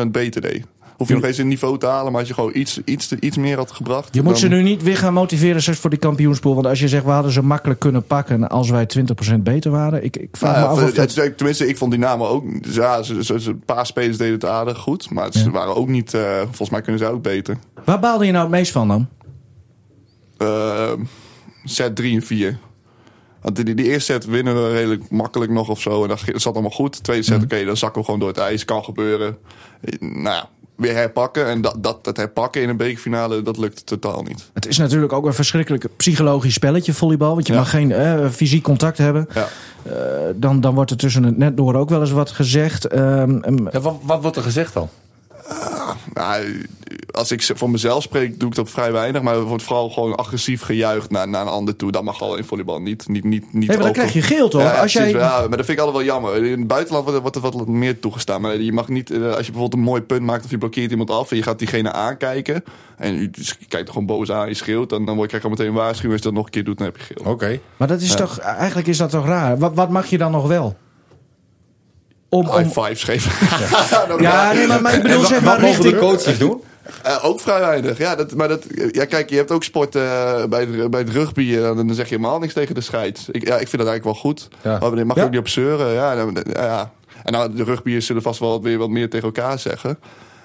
[0.06, 0.64] 20% beter deed.
[1.00, 3.36] Hoef je nog eens een niveau te halen, maar als je gewoon iets, iets, iets
[3.36, 4.14] meer had gebracht...
[4.14, 6.54] Je moet dan- ze nu niet weer gaan motiveren straks voor die kampioenspool.
[6.54, 8.86] Want als je zegt, we hadden ze makkelijk kunnen pakken als wij
[9.30, 10.04] 20% beter waren.
[10.04, 11.14] Ik, ik vraag Nou me ja, af of dat...
[11.14, 12.62] het- tenminste, ik vond Dynamo ook.
[12.64, 15.10] dus Ja, ze, ze, ze- een paar spelers deden het aardig goed.
[15.10, 15.50] Maar ze Ja.
[15.50, 16.14] waren ook niet.
[16.14, 17.56] eh, volgens mij kunnen ze ook beter.
[17.84, 19.06] Waar baalde je nou het meest van dan?
[20.36, 20.92] Eh,
[21.64, 22.58] set 3 en 4.
[23.42, 26.02] Want die, die, die eerste set winnen we redelijk makkelijk nog of zo.
[26.02, 27.02] En dat, dat zat allemaal goed.
[27.02, 28.64] Tweede set, oké, dan zakken we gewoon door het ijs.
[28.64, 29.36] Kan gebeuren.
[29.80, 30.48] Eh, Nou ja,
[30.80, 31.46] weer herpakken.
[31.46, 34.50] En dat, dat, dat herpakken in een bekerfinale, dat lukt totaal niet.
[34.52, 37.34] Het is natuurlijk ook een verschrikkelijk psychologisch spelletje, volleybal.
[37.34, 37.58] Want je Ja.
[37.58, 39.28] mag geen eh, fysiek contact hebben.
[39.34, 39.48] Ja.
[39.82, 39.92] Eh,
[40.36, 42.84] dan, dan wordt er tussen het net door ook wel eens wat gezegd.
[42.86, 44.88] Ehm, Ja, wat, wat wordt er gezegd dan?
[46.14, 46.66] Nou,
[47.10, 49.22] als ik voor mezelf spreek, doe ik dat vrij weinig.
[49.22, 51.92] Maar er wordt vooral gewoon agressief gejuicht naar, naar een ander toe.
[51.92, 53.08] Dat mag al in volleybal niet.
[53.08, 54.62] niet, niet, niet nee, maar dan krijg je geel toch?
[54.62, 55.10] Ja, als jij...
[55.10, 56.44] ja, maar dat vind ik altijd wel jammer.
[56.44, 58.40] In het buitenland wordt er, wat meer toegestaan.
[58.40, 60.90] Maar je mag niet, eh, als je bijvoorbeeld een mooi punt maakt of je blokkeert
[60.90, 62.64] iemand af en je gaat diegene aankijken.
[62.96, 64.88] En je, dus kijkt er gewoon boos aan, je schreeuwt.
[64.88, 66.12] Dan, dan word je krijg je al meteen een waarschuwing.
[66.12, 67.32] Als je dat nog een keer doet, dan heb je geel.
[67.32, 67.60] Oké.
[67.76, 69.58] Maar dat is toch, eigenlijk is dat toch raar?
[69.58, 70.76] Wat, wat mag je dan nog wel?
[72.30, 73.46] Om, om, High fives geven.
[73.46, 76.10] Ja, maar- nee, maar, maar ik bedoel, En zeg maar wat mogen de richting...
[76.10, 76.62] coaches doen?
[77.02, 77.98] Eh, ook vrij weinig.
[77.98, 81.10] Ja, dat, maar dat, ja, kijk, je hebt ook sport eh, bij, het, bij het
[81.10, 81.54] rugby.
[81.56, 83.28] eh, dan zeg je helemaal niks tegen de scheids.
[83.30, 84.48] Ik, ja, ik vind dat eigenlijk wel goed.
[84.62, 84.78] Ja.
[84.78, 85.22] Maar je mag Ja.
[85.24, 85.92] ook niet op zeuren.
[85.94, 86.92] Ja, dan- ja, ja.
[87.24, 89.98] En nou, de rugbyers zullen vast wel weer wat meer tegen elkaar zeggen.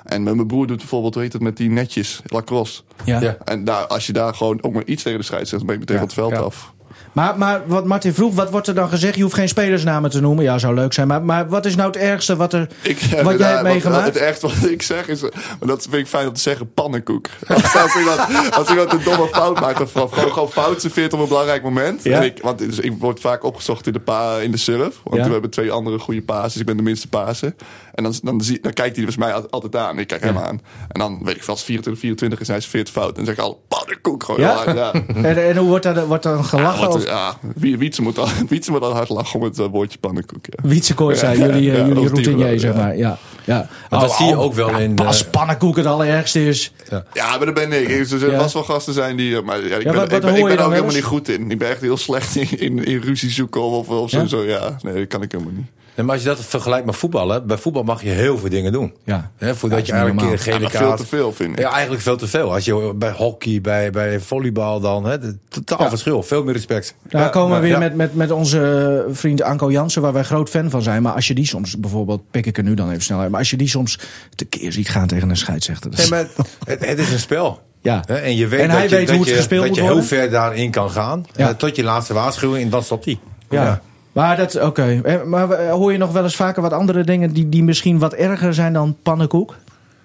[0.04, 2.82] En met mijn broer doet bijvoorbeeld, hoe heet het, met die netjes, lacrosse.
[3.04, 3.19] Ja.
[3.21, 3.38] Ja.
[3.43, 5.86] En daar, als je daar gewoon ook maar iets tegen de scheids zegt, dan ben
[5.86, 6.48] je meteen Ja, van het veld ja.
[6.48, 6.74] af.
[7.15, 9.15] Maar, maar wat Martin vroeg, wat wordt er dan gezegd?
[9.15, 10.43] Je hoeft geen spelersnamen te noemen.
[10.43, 11.08] Ja, zou leuk zijn.
[11.08, 14.06] Maar, maar wat is nou het ergste wat, er, Ik, wat jij hebt meegemaakt?
[14.06, 17.28] Het ergste wat ik zeg is, maar dat vind ik fijn om te zeggen, pannenkoek.
[17.47, 18.19] Als, als, iemand,
[18.56, 21.63] als iemand een domme fout maakt of gewoon, gewoon, gewoon fout serveert op een belangrijk
[21.63, 22.04] moment.
[22.04, 22.17] Ja.
[22.17, 24.99] En ik, want dus ik word vaak opgezocht in de, pa, in de surf.
[25.04, 25.25] Want Ja.
[25.25, 26.60] we hebben twee andere goede pases.
[26.60, 27.56] Ik ben de minste pasen.
[27.95, 29.99] En dan, dan, zie, dan kijkt hij dus mij al- altijd aan.
[29.99, 30.62] Ik kijk hem aan.
[30.88, 33.08] En dan weet ik vast 24, 24 is hij is 40 fout.
[33.10, 34.41] En dan zeg ik al, pannenkoek gewoon.
[34.41, 34.63] Ja?
[34.65, 34.73] Ja?
[34.73, 34.91] Ja,
[35.29, 36.89] En, en hoe wordt daar wordt dan gelachen?
[36.89, 39.97] Of ja, Wie- Wietse moet, al, Wietse moet al hard lachen om het eh, woordje
[39.99, 40.45] pannenkoek.
[40.49, 40.69] Ja.
[40.69, 42.77] Wietsekooi zijn jullie, Ja, jullie routinier, wel, zeg ja.
[42.81, 42.97] maar.
[42.97, 43.67] Ja, ja.
[43.89, 46.45] Want dat Oh, zie je oh, ook wel ja, in, Als eh, pannenkoek het allerergste
[46.47, 46.73] is.
[47.13, 47.89] Ja, maar dat ben ik.
[47.91, 48.39] Er zullen Ja.
[48.39, 49.41] vast wel gasten zijn die...
[49.41, 51.29] Maar ja, ik Ja, ben, wat- wat ik ben, ik ben ook helemaal niet goed
[51.29, 51.51] in.
[51.51, 54.19] Ik ben echt heel slecht in, in, in ruzie zoeken of, of zo.
[54.19, 54.27] Ja?
[54.27, 54.43] zo.
[54.43, 55.67] Ja, nee, dat kan ik helemaal niet.
[55.95, 58.71] Nee, maar als je dat vergelijkt met voetballen, bij voetbal mag je heel veel dingen
[58.71, 58.93] doen.
[59.03, 59.31] Ja.
[59.38, 60.99] Hè, voordat je Ja, eigenlijk een keer gele maar veel kaart...
[60.99, 61.60] te veel, vind ik.
[61.60, 62.53] Ja, eigenlijk veel te veel.
[62.53, 65.17] Als je bij hockey, bij, bij volleybal dan, hè,
[65.49, 65.89] totaal Ja.
[65.89, 66.23] verschil.
[66.23, 66.95] Veel meer respect.
[67.10, 67.79] Daar Ja, komen we weer ja.
[67.79, 71.01] met, met, met onze vriend Anko Jansen, waar wij groot fan van zijn.
[71.01, 73.29] Maar als je die soms, bijvoorbeeld, pik ik er nu dan even snel uit.
[73.29, 73.99] Maar als je die soms
[74.36, 75.91] tekeer ziet gaan tegen een scheidsrechter.
[75.91, 77.62] dat is- Nee, maar het, het is een spel.
[77.81, 78.03] Ja.
[78.05, 79.69] Hè, En je weet En dat hij je, weet dat hoe het je, gespeeld dat
[79.69, 81.25] moet je heel ver daarin kan gaan.
[81.36, 81.49] Ja.
[81.49, 83.19] eh, tot je laatste waarschuwing en dan stopt die.
[83.49, 83.81] Ja.
[84.15, 85.01] Maar dat, oké.
[85.04, 87.99] Eh, Maar eh, hoor je nog wel eens vaker wat andere dingen die, die misschien
[87.99, 89.56] wat erger zijn dan pannenkoek?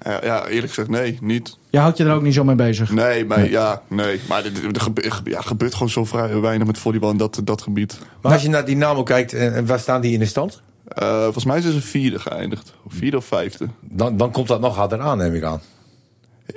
[0.05, 1.59] Ja, ja, eerlijk gezegd, nee, niet.
[1.71, 2.93] Je houdt je er ook niet zo mee bezig.
[2.93, 4.21] Nee, maar ja, nee.
[4.29, 4.53] Maar er,
[5.25, 7.99] ja, gebeurt gewoon zo vrij weinig met volleybal in dat, dat gebied.
[8.23, 10.61] Maar als je naar Dynamo kijkt, en, waar staan die in de stand?
[10.85, 12.75] Eh, volgens mij zijn ze vierde geëindigd.
[12.85, 13.69] Of Vierde of vijfde.
[13.81, 15.61] Dan, dan komt dat nog harder aan, neem ik aan.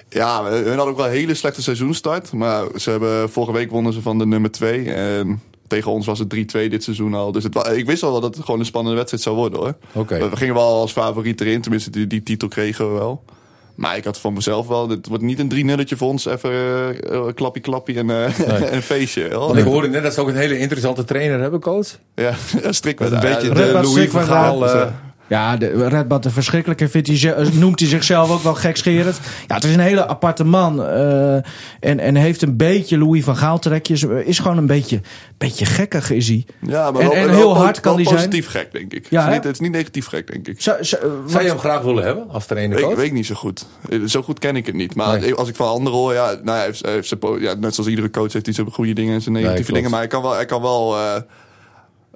[0.09, 2.31] Ja, hun hadden ook wel een hele slechte seizoenstart.
[2.31, 4.93] Maar ze hebben, vorige week wonnen ze van de nummer 2.
[4.93, 5.41] En
[5.73, 6.37] tegen ons was het 3-2
[6.69, 7.31] dit seizoen al.
[7.31, 9.75] Dus het, ik wist al wel dat het gewoon een spannende wedstrijd zou worden hoor.
[9.93, 10.29] Oké.
[10.29, 11.61] We, gingen wel als favoriet erin.
[11.61, 13.23] Tenminste, die, die titel kregen we wel.
[13.75, 16.25] Maar ik had van mezelf wel, dit wordt niet een 3 nulletje voor ons.
[16.25, 18.71] Even eh, eh, klappie klappie en, eh, Nee.
[18.75, 19.33] een feestje.
[19.33, 19.47] hoor.
[19.47, 21.87] Want ik hoorde net dat ze ook een hele interessante trainer hebben, coach.
[22.15, 22.33] Ja,
[22.69, 24.11] strik Met een beetje de Louis Strik
[25.23, 29.19] eh, Ja, de Redbad de verschrikkelijke vindt hij, ze- noemt hij zichzelf ook wel gekscherend.
[29.47, 30.83] Ja, het is een hele aparte man.
[30.85, 31.35] eh,
[31.79, 34.03] en, en heeft een beetje Louis van Gaal trekjes.
[34.03, 35.01] Is gewoon een beetje,
[35.37, 36.45] beetje gekkig is hij.
[36.61, 38.17] Ja, maar En- wel, en wel heel hard kan wel die zijn.
[38.29, 39.07] positief gek, denk ik.
[39.09, 40.61] Ja, het, is niet, het is niet negatief gek, denk ik.
[40.61, 42.95] Zo, zo, Zou wat- je hem graag willen hebben als trainer Weet, coach?
[42.97, 43.65] weet ik niet zo goed.
[43.89, 44.95] Eh, Zo goed ken ik het niet.
[44.95, 45.33] Maar Nee.
[45.33, 48.09] als ik van anderen hoor, ja, nou, ja, hij heeft, hij ja, net zoals iedere
[48.09, 49.89] coach heeft hij zijn goede dingen en zijn negatieve dingen.
[49.89, 51.21] Maar hij kan wel, hij kan wel eh,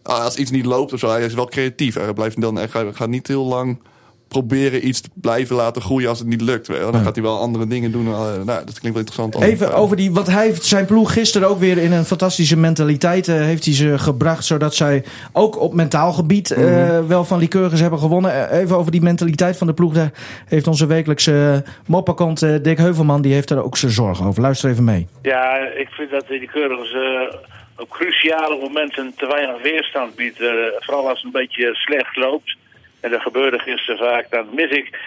[0.08, 1.96] als iets niet loopt of zo, hij is wel creatief.
[1.96, 3.80] Hij, blijft dan, hij gaat, niet heel lang
[4.28, 6.68] proberen iets te blijven laten groeien als het niet lukt.
[6.68, 6.80] Weet.
[6.82, 8.08] Dan gaat hij wel andere dingen doen.
[8.08, 9.42] Eh, nou, dat klinkt wel interessant.
[9.42, 13.28] Even over die, want hij heeft zijn ploeg gisteren ook weer in een fantastische mentaliteit
[13.28, 17.08] eh, heeft hij ze gebracht, zodat zij ook op mentaal gebied eh, Mhm.
[17.08, 18.50] wel van Lycurgus hebben gewonnen.
[18.50, 20.12] Eh, Even over die mentaliteit van de ploeg, daar
[20.46, 21.32] heeft onze wekelijkse
[21.66, 24.42] uh, mopperkant eh, Dick Heuvelman, die heeft er ook zijn zorgen over.
[24.42, 25.08] Luister even mee.
[25.22, 30.40] Ja, ik vind dat eh op cruciale momenten te weinig weerstand biedt.
[30.42, 32.56] eh, vooral als het een beetje slecht loopt.
[33.02, 34.30] En dat gebeurde gisteren vaak.
[34.30, 35.00] Dan mis ik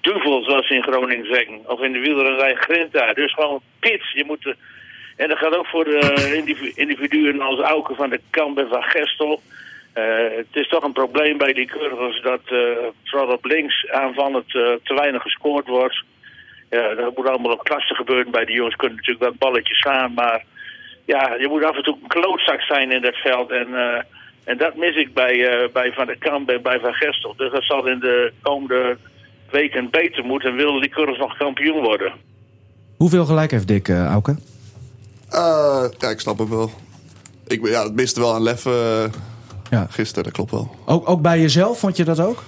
[0.00, 1.60] duvel, zoals ze in Groningen zeggen.
[1.66, 3.12] Of in de wielrennerij Grinta.
[3.12, 4.12] Dus gewoon pits.
[4.12, 4.52] Je moet, eh,
[5.16, 8.82] en dat gaat ook voor de individu- individuen als Auken van de Kamp en van
[8.82, 9.42] Gestel.
[9.92, 12.40] Het is toch een probleem bij die Keurigers dat
[13.04, 16.02] vooral op links aanvallend eh, te weinig gescoord wordt.
[16.70, 18.30] Ja, dat moet allemaal op klasse gebeuren.
[18.30, 20.44] Bij de jongens kunnen natuurlijk wel balletjes slaan, maar
[21.06, 23.50] ja, je moet af en toe een klootzak zijn in dat veld.
[23.50, 24.02] En, eh,
[24.44, 27.34] en dat mis ik bij, eh, bij Van der Kamp en bij Van Gestel.
[27.36, 28.96] Dus dat zal in de komende
[29.50, 30.50] weken beter moeten.
[30.50, 32.12] En wil Lycurgus nog kampioen worden.
[32.96, 34.38] Hoeveel gelijk heeft Dick, uh, Auken?
[35.32, 36.70] Uh, ja, ik snap het wel.
[37.46, 39.04] Ik, ja, het miste wel aan lef uh,
[39.70, 39.86] ja.
[39.90, 40.70] gisteren, dat klopt wel.
[40.86, 42.42] Ook, ook bij jezelf, vond je dat ook?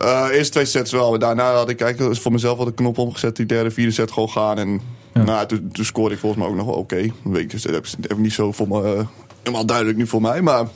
[0.00, 2.98] Uh, eerste twee sets wel, maar daarna had ik eigenlijk voor mezelf wat de knop
[2.98, 3.36] omgezet.
[3.36, 4.58] Die derde, vierde set gewoon gaan.
[4.58, 4.80] En
[5.16, 5.24] ja.
[5.24, 6.94] nou, toen, toen scoorde ik volgens mij ook nog wel oké.
[6.94, 7.12] Okay.
[7.22, 9.06] Weet dat heb ik niet zo voor me, uh,
[9.42, 10.42] helemaal duidelijk nu voor mij.
[10.42, 10.66] Maar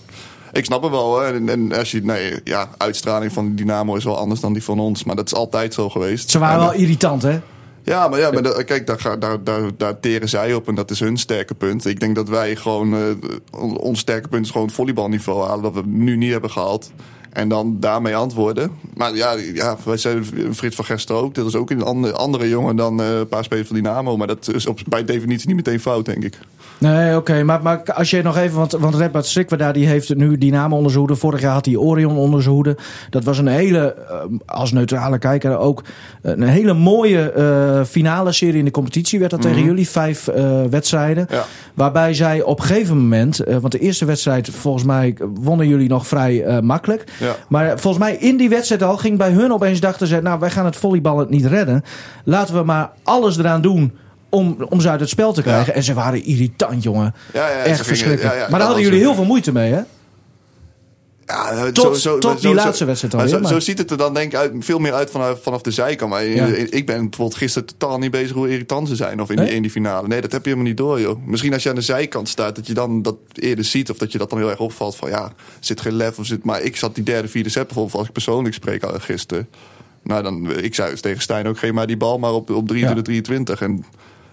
[0.52, 1.20] ik snap het wel.
[1.20, 1.34] Hè.
[1.34, 4.78] En, en als je, nee, ja, uitstraling van Dynamo is wel anders dan die van
[4.78, 5.04] ons.
[5.04, 6.30] Maar dat is altijd zo geweest.
[6.30, 7.40] Ze waren en, wel irritant, hè?
[7.82, 10.90] Ja, maar, ja, maar dat, kijk, daar, daar, daar, daar teren zij op en dat
[10.90, 11.86] is hun sterke punt.
[11.86, 13.02] Ik denk dat wij gewoon, uh,
[13.76, 16.92] ons sterke punt is gewoon het volleybalniveau halen, dat we nu niet hebben gehaald.
[17.32, 18.70] En dan daarmee antwoorden.
[18.94, 21.34] Maar ja, ja wij zijn Frits van Gersten ook.
[21.34, 24.16] Dat is ook een andere, jongen dan uh, een paar spelers van Dynamo.
[24.16, 26.38] Maar dat is op, bij definitie niet meteen fout, denk ik.
[26.80, 27.16] Nee, oké.
[27.16, 27.42] Okay.
[27.42, 28.58] Maar, maar als je nog even...
[28.58, 31.20] Want, want Redbert Strikwa die heeft nu Dynamo onder zijn hoede.
[31.20, 32.76] Vorig jaar had hij Orion onder zijn hoede.
[33.10, 35.84] Dat was een hele, uh, als neutrale kijker ook...
[36.22, 39.18] een hele mooie uh, finale serie in de competitie.
[39.18, 39.54] Werd dat mm -hmm.
[39.54, 39.88] tegen jullie.
[39.88, 41.26] Vijf uh, wedstrijden.
[41.30, 41.44] Ja.
[41.74, 43.48] Waarbij zij op een gegeven moment...
[43.48, 47.04] Uh, want de eerste wedstrijd, volgens mij, wonnen jullie nog vrij makkelijk.
[47.18, 47.36] Ja.
[47.48, 50.20] Maar volgens mij in die wedstrijd al ging bij hun opeens dachten ze...
[50.20, 51.82] nou, wij gaan het volleyballen niet redden.
[52.24, 53.92] Laten we maar alles eraan doen
[54.30, 55.66] om, om ze uit het spel te krijgen.
[55.66, 55.72] Ja.
[55.72, 57.14] En ze waren irritant, jongen.
[57.32, 58.38] Ja, ja, Echt verschrikkelijk.
[58.38, 59.80] Maar daar hadden jullie heel veel moeite mee, hè?
[61.26, 64.38] Ja, Tot- tot die laatste wedstrijd alweer, zo, zo ziet het er dan denk ik
[64.38, 66.10] uit, veel meer uit vanaf, vanaf de zijkant.
[66.10, 66.46] Maar Ja.
[66.46, 69.20] ik ben bijvoorbeeld gisteren totaal niet bezig hoe irritant ze zijn.
[69.20, 69.46] Of in, Nee?
[69.46, 70.08] die, in die finale.
[70.08, 71.26] Nee, dat heb je helemaal niet door, joh.
[71.26, 73.90] Misschien als je aan de zijkant staat, dat je dan dat eerder ziet.
[73.90, 76.44] Of dat je dat dan heel erg opvalt van ja, zit geen lef of zit.
[76.44, 79.48] Maar ik zat die derde, vierde set bijvoorbeeld, als ik persoonlijk spreek al gisteren.
[80.02, 82.68] Nou, dan, ik zei dus tegen Stijn ook, geef maar die bal maar op, op
[82.68, 83.60] 23, 23.
[83.60, 83.84] En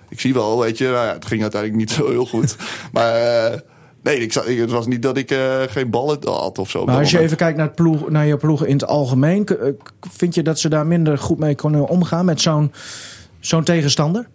[0.09, 2.55] ik zie wel, weet je, nou ja, het ging uiteindelijk niet zo heel goed.
[2.93, 3.59] maar eh,
[4.03, 6.85] nee, ik, het was niet dat ik eh, geen ballen had of zo.
[6.85, 9.71] Maar als je even kijkt naar, het ploeg, naar je ploeg in het algemeen, eh,
[10.11, 12.71] vind je dat ze daar minder goed mee kunnen omgaan met zo'n
[13.39, 14.27] zo'n tegenstander?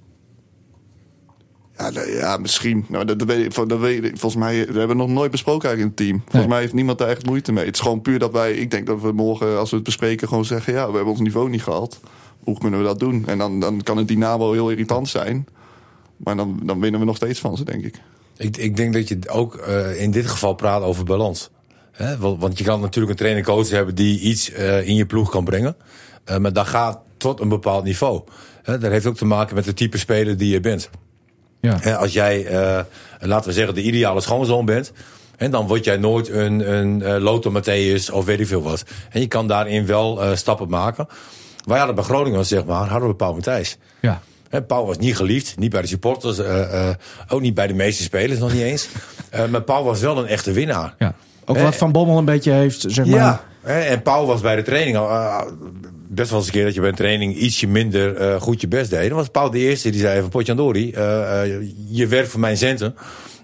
[1.79, 2.85] Ja, nee, ja, misschien.
[2.89, 5.31] Nou, dat, dat weet ik, dat weet ik, volgens mij, we hebben het nog nooit
[5.31, 6.19] besproken eigenlijk in het team.
[6.21, 6.49] Volgens Nee.
[6.49, 7.65] mij heeft niemand daar echt moeite mee.
[7.65, 10.29] Het is gewoon puur dat wij, ik denk dat we morgen, als we het bespreken,
[10.29, 12.01] gewoon zeggen: ja, we hebben ons niveau niet gehaald.
[12.45, 13.25] Hoe kunnen we dat doen?
[13.27, 15.47] En dan, dan kan het dynamo heel irritant zijn.
[16.23, 18.01] Maar dan, dan winnen we nog steeds van ze, denk ik.
[18.37, 21.51] Ik, ik denk dat je ook eh, in dit geval praat over balans.
[21.93, 22.19] Hè?
[22.19, 25.77] Want, je kan natuurlijk een trainer-coach hebben die iets eh, in je ploeg kan brengen.
[26.25, 28.23] Eh, maar dat gaat tot een bepaald niveau.
[28.63, 28.79] Hè?
[28.79, 30.91] Dat heeft ook te maken met de type speler die je bent.
[31.61, 31.79] Ja.
[31.81, 32.85] Hè, als jij, eh,
[33.21, 34.93] laten we zeggen, de ideale schoonzoon bent.
[35.37, 38.85] En dan word jij nooit een, een eh, Lothar Matthäus of weet ik veel wat.
[39.11, 41.07] En je kan daarin wel eh, stappen maken.
[41.65, 43.77] Wij hadden bij Groningen, zeg maar, hadden we Paul Matthijs.
[44.01, 44.23] Ja.
[44.61, 46.95] Paul was niet geliefd, niet bij de supporters, eh, eh,
[47.29, 48.89] ook niet bij de meeste spelers nog niet eens.
[49.33, 50.95] Eh, maar Paul was wel een echte winnaar.
[50.99, 51.15] ja.
[51.45, 53.19] Ook wat Van Bommel een beetje heeft, zeg maar.
[53.19, 55.09] Ja, en Paul was bij de training al,
[56.09, 58.91] best wel eens een keer dat je bij een training ietsje minder goed je best
[58.91, 59.09] deed.
[59.09, 60.91] Dan was Paul de eerste die zei van Potjandori,
[61.89, 62.95] je werkt voor mijn centen.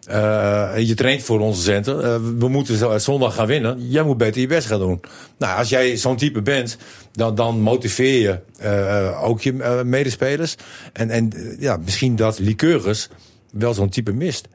[0.08, 2.04] Eh, je traint voor onze centen.
[2.04, 3.88] Eh, we moeten zo- zondag gaan winnen.
[3.88, 5.00] Jij moet beter je best gaan doen.
[5.38, 6.76] Nou, als jij zo'n type bent,
[7.12, 10.54] dan, dan motiveer je eh, ook je medespelers.
[10.92, 13.08] En, en ja, misschien dat Lycurgus
[13.50, 14.48] wel zo'n type mist.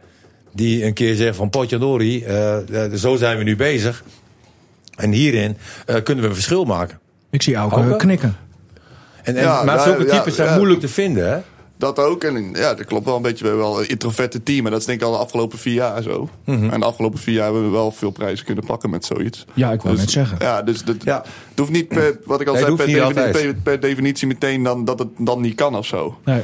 [0.54, 2.58] Die een keer zegt van Potjandori, eh,
[2.96, 4.04] zo zijn we nu bezig.
[4.96, 7.00] En hierin eh, kunnen we een verschil maken.
[7.30, 8.36] Ik zie ook knikken.
[9.24, 10.56] En, en, Ja, maar zulke ja, types zijn ja.
[10.56, 11.38] moeilijk te vinden, hè?
[11.84, 12.24] Dat ook.
[12.24, 13.43] En ja, dat klopt wel een beetje.
[13.43, 14.65] We hebben wel een introverte team.
[14.65, 16.30] En dat is denk ik al de afgelopen vier jaar zo.
[16.46, 16.69] Mhm.
[16.69, 19.46] En de afgelopen vier jaar hebben we wel veel prijzen kunnen pakken met zoiets.
[19.54, 20.38] Ja, ik wou Dus- net zeggen.
[20.41, 21.24] Ja, dus dat, Ja.
[21.50, 24.63] het hoeft niet per, wat ik al Nee, zei, per, defini- per, per definitie meteen
[24.63, 26.17] dan, dat het dan niet kan of zo.
[26.26, 26.41] Nee.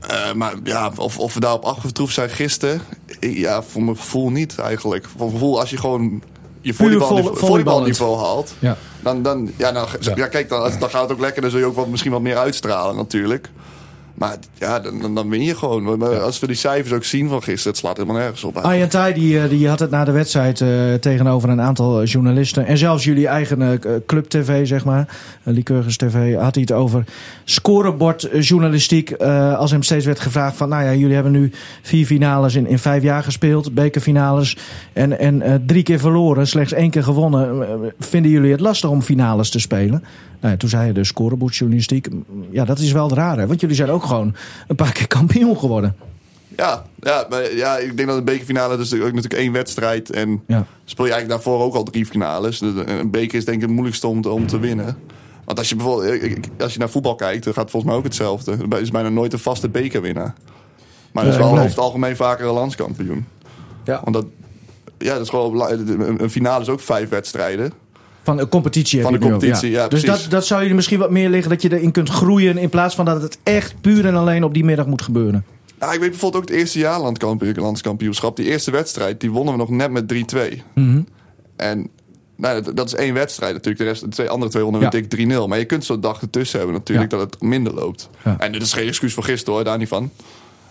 [0.00, 2.80] Eh, maar ja, of, of we daarop afgetroefd zijn gisteren,
[3.20, 5.04] ik- ja, voor mijn gevoel niet eigenlijk.
[5.04, 6.22] Voor mijn gevoel, als je gewoon
[6.60, 8.76] je volleybalniveau, vol- volleybalniveau haalt, Ja.
[9.02, 10.26] dan, dan, ja, nou, ja.
[10.26, 11.42] kijk, dan, dan gaat het ook lekker.
[11.42, 13.50] Dan zul je ook wat, misschien wat meer uitstralen natuurlijk.
[14.14, 15.98] Maar ja, dan, dan- win je gewoon.
[15.98, 18.56] Maar Als we die cijfers ook zien van gisteren, het slaat helemaal nergens op.
[18.56, 20.68] Arjen Tij die, eh, die had het na de wedstrijd eh,
[21.00, 22.66] tegenover een aantal eh, journalisten.
[22.66, 25.08] En zelfs jullie eigen club TV, zeg maar.
[25.44, 27.04] Uh, Lycurgus TV had hij het over
[27.44, 29.10] scorebordjournalistiek.
[29.10, 30.68] eh als hem steeds werd gevraagd van...
[30.68, 31.50] Nou ja, jullie hebben nu
[31.82, 33.74] vier finales in, in vijf jaar gespeeld.
[33.74, 34.56] Bekerfinales.
[34.92, 36.46] En, en drie keer verloren.
[36.46, 37.66] Slechts één keer gewonnen.
[37.98, 40.02] Vinden jullie het lastig om finales te spelen?
[40.40, 42.08] Nou ja, toen zei hij dus scorebordjournalistiek.
[42.50, 43.46] Ja, dat is wel raar.
[43.46, 44.34] Want jullie zijn ook gewoon
[44.68, 45.96] een paar keer kampioen geworden.
[46.56, 50.10] Ja, ja, maar ja, ik denk dat een bekerfinale dus ook natuurlijk één wedstrijd.
[50.10, 50.66] En Ja.
[50.84, 52.58] speel je eigenlijk daarvoor ook al drie finales.
[52.58, 54.96] Dus Een beker is denk ik het moeilijkste om te, om te winnen.
[55.44, 58.06] Want als je bijvoorbeeld als je naar voetbal kijkt, dan gaat het volgens mij ook
[58.06, 58.56] hetzelfde.
[58.70, 60.34] Er is bijna nooit een vaste bekerwinnaar.
[61.12, 63.26] Maar dat is wel over het algemeen vaker een landskampioen.
[63.84, 64.00] Ja.
[64.04, 64.26] Want dat,
[64.98, 65.60] ja, dat is gewoon
[66.20, 67.72] een finale is ook vijf wedstrijden.
[68.24, 70.22] Van de competitie Van de competitie, ja, Dus precies.
[70.22, 72.58] dat, dat zou jullie misschien wat meer liggen dat je erin kunt groeien...
[72.58, 75.44] in plaats van dat het echt puur en alleen op die middag moet gebeuren.
[75.80, 77.00] Ja, ik weet bijvoorbeeld ook het eerste jaar
[77.54, 78.36] landskampioenschap.
[78.36, 80.62] Die eerste wedstrijd, die wonnen we nog net met 3-2.
[80.74, 81.00] Mhm.
[81.56, 81.88] En
[82.36, 83.78] nou, dat, dat is één wedstrijd natuurlijk.
[83.84, 84.88] De, rest, de twee andere twee wonnen Ja.
[84.88, 85.48] we dik 3-0.
[85.48, 87.18] Maar je kunt zo'n dag ertussen hebben natuurlijk Ja.
[87.18, 88.08] dat het minder loopt.
[88.24, 88.36] Ja.
[88.38, 90.10] En dit is geen excuus voor gisteren hoor, daar niet van.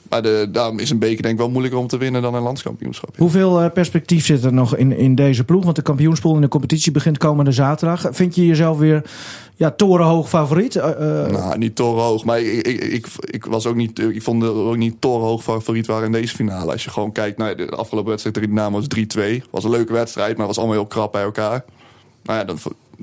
[0.09, 2.41] Maar de, daarom is een beker denk ik wel moeilijker om te winnen dan een
[2.41, 3.09] landskampioenschap.
[3.15, 3.21] ja.
[3.21, 5.63] Hoeveel eh, perspectief zit er nog in, in deze ploeg?
[5.63, 8.07] Want de kampioenspool in de competitie begint komende zaterdag.
[8.11, 9.03] Vind je jezelf weer
[9.55, 10.75] ja, torenhoog favoriet?
[10.75, 12.23] Eh, Nou, niet torenhoog.
[12.23, 15.87] Maar ik, ik, ik, ik was ook niet, ik vond het ook niet torenhoog favoriet
[15.87, 16.71] waren in deze finale.
[16.71, 18.87] Als je gewoon kijkt naar de afgelopen wedstrijd tegen Dynamo was
[19.39, 19.43] 3-2.
[19.49, 21.65] Was een leuke wedstrijd, maar was allemaal heel krap bij elkaar.
[22.23, 22.57] Nou ja, dan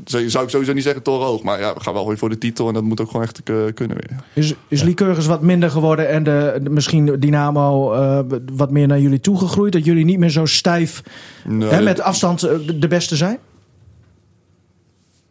[0.05, 1.43] zou zou ik sowieso niet zeggen torenhoog.
[1.43, 3.43] Maar ja, we gaan wel weer voor de titel en dat moet ook gewoon echt
[3.43, 4.17] eh, kunnen weer.
[4.35, 8.21] is is Lycurgus wat minder geworden en de, de- misschien Dynamo eh,
[8.53, 9.73] wat meer naar jullie toegegroeid?
[9.73, 11.03] Dat jullie niet meer zo stijf
[11.45, 13.39] Nee, hè, met afstand eh, de- beste zijn?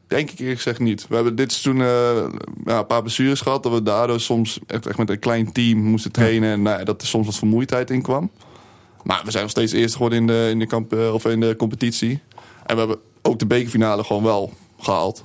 [0.08, 1.06] Denk ik eerlijk gezegd niet.
[1.08, 1.84] We hebben dit seizoen
[2.66, 3.64] ja, een paar blessures gehad.
[3.64, 6.52] Dat we daardoor soms echt, echt met een klein team moesten trainen.
[6.52, 8.32] En nou, dat er soms wat vermoeidheid in kwam.
[9.04, 11.56] Maar we zijn nog steeds eerst geworden in de, in de, kamp, of in de
[11.58, 12.20] competitie.
[12.66, 15.24] En we hebben ook de bekerfinale gewoon wel gehaald.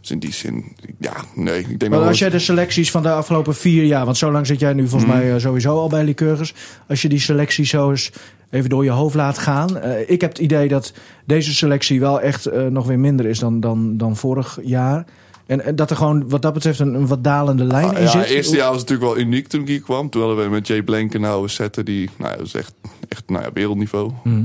[0.00, 1.60] Dus in die zin, ja, nee.
[1.60, 4.46] Ik denk Maar als jij de selecties van de afgelopen vier jaar, want zo lang
[4.46, 5.20] zit jij nu volgens Mhm.
[5.20, 6.54] mij eh, sowieso al bij Lycurgus.
[6.88, 8.10] Als je die selecties zo eens
[8.50, 9.78] even door je hoofd laat gaan.
[9.78, 10.92] Eh, ik heb het idee dat
[11.24, 15.04] deze selectie wel echt eh, nog weer minder is dan, dan, dan vorig jaar.
[15.46, 18.02] En, en dat er gewoon wat dat betreft een, een wat dalende lijn Ah, in
[18.02, 18.20] ja, zit.
[18.20, 20.10] het eerste jaar was natuurlijk wel uniek toen ik hier kwam.
[20.10, 22.72] Toen hadden we met Jay Blankenhouwer zetten die, nou ja, dat is echt,
[23.08, 24.10] echt nou ja, wereldniveau.
[24.24, 24.44] Mhm.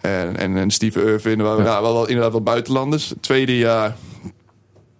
[0.00, 3.12] En, en, en Steven Irvin, waren, nou, wel, wel inderdaad wat buitenlanders.
[3.20, 3.96] Tweede jaar,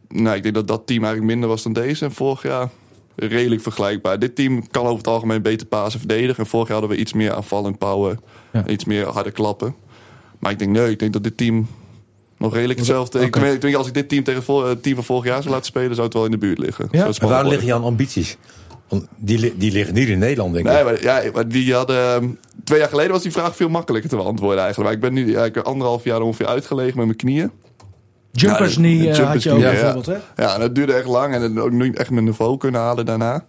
[0.09, 2.05] nou, ik denk dat dat team eigenlijk minder was dan deze.
[2.05, 2.69] En vorig jaar
[3.17, 4.19] redelijk vergelijkbaar.
[4.19, 6.45] Dit team kan over het algemeen beter pasen verdedigen.
[6.45, 8.19] En vorig jaar hadden we iets meer aanval en power.
[8.53, 8.67] Ja.
[8.67, 9.75] Iets meer harde klappen.
[10.39, 11.67] Maar ik denk, nee, ik denk dat dit team
[12.39, 13.21] nog redelijk hetzelfde...
[13.21, 13.47] Ik, Oké.
[13.47, 15.95] ik denk, als ik dit team tegen het team van vorig jaar zou laten spelen,
[15.95, 16.89] zou het wel in de buurt liggen.
[16.91, 17.11] Ja.
[17.19, 18.37] Waar wel liggen jouw ambities?
[18.89, 20.73] Want die, die liggen niet in Nederland, denk ik.
[20.73, 21.97] Nee, maar, ja, maar die hadden...
[21.97, 22.29] ehm,
[22.65, 25.01] Twee jaar geleden was die vraag veel makkelijker te beantwoorden eigenlijk.
[25.01, 27.51] Maar ik ben nu heb anderhalf jaar ongeveer uitgelegen met mijn knieën.
[28.31, 29.71] Jumpers Ja, knee eh, jumpers had je ook ja.
[29.71, 30.17] bijvoorbeeld, hè?
[30.37, 31.35] Ja, en dat duurde echt lang.
[31.35, 33.45] En dan ook niet echt mijn niveau kunnen halen daarna.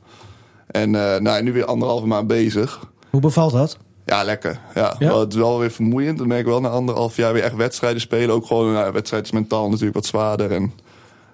[0.68, 2.80] En eh, nou, nu weer anderhalve maand bezig.
[3.10, 3.78] Hoe bevalt dat?
[4.06, 4.60] Ja, lekker.
[4.76, 4.96] Ja.
[5.00, 5.08] Ja?
[5.08, 6.18] Wel, het is wel weer vermoeiend.
[6.18, 8.36] Dan merk ik wel na anderhalf jaar weer echt wedstrijden spelen.
[8.36, 10.52] Ook gewoon, nou, wedstrijd is mentaal natuurlijk wat zwaarder.
[10.52, 10.74] En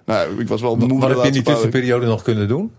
[0.04, 1.00] nou, ik was wel moe.
[1.00, 2.70] Wat heb je in die tussenperiode nog kunnen doen?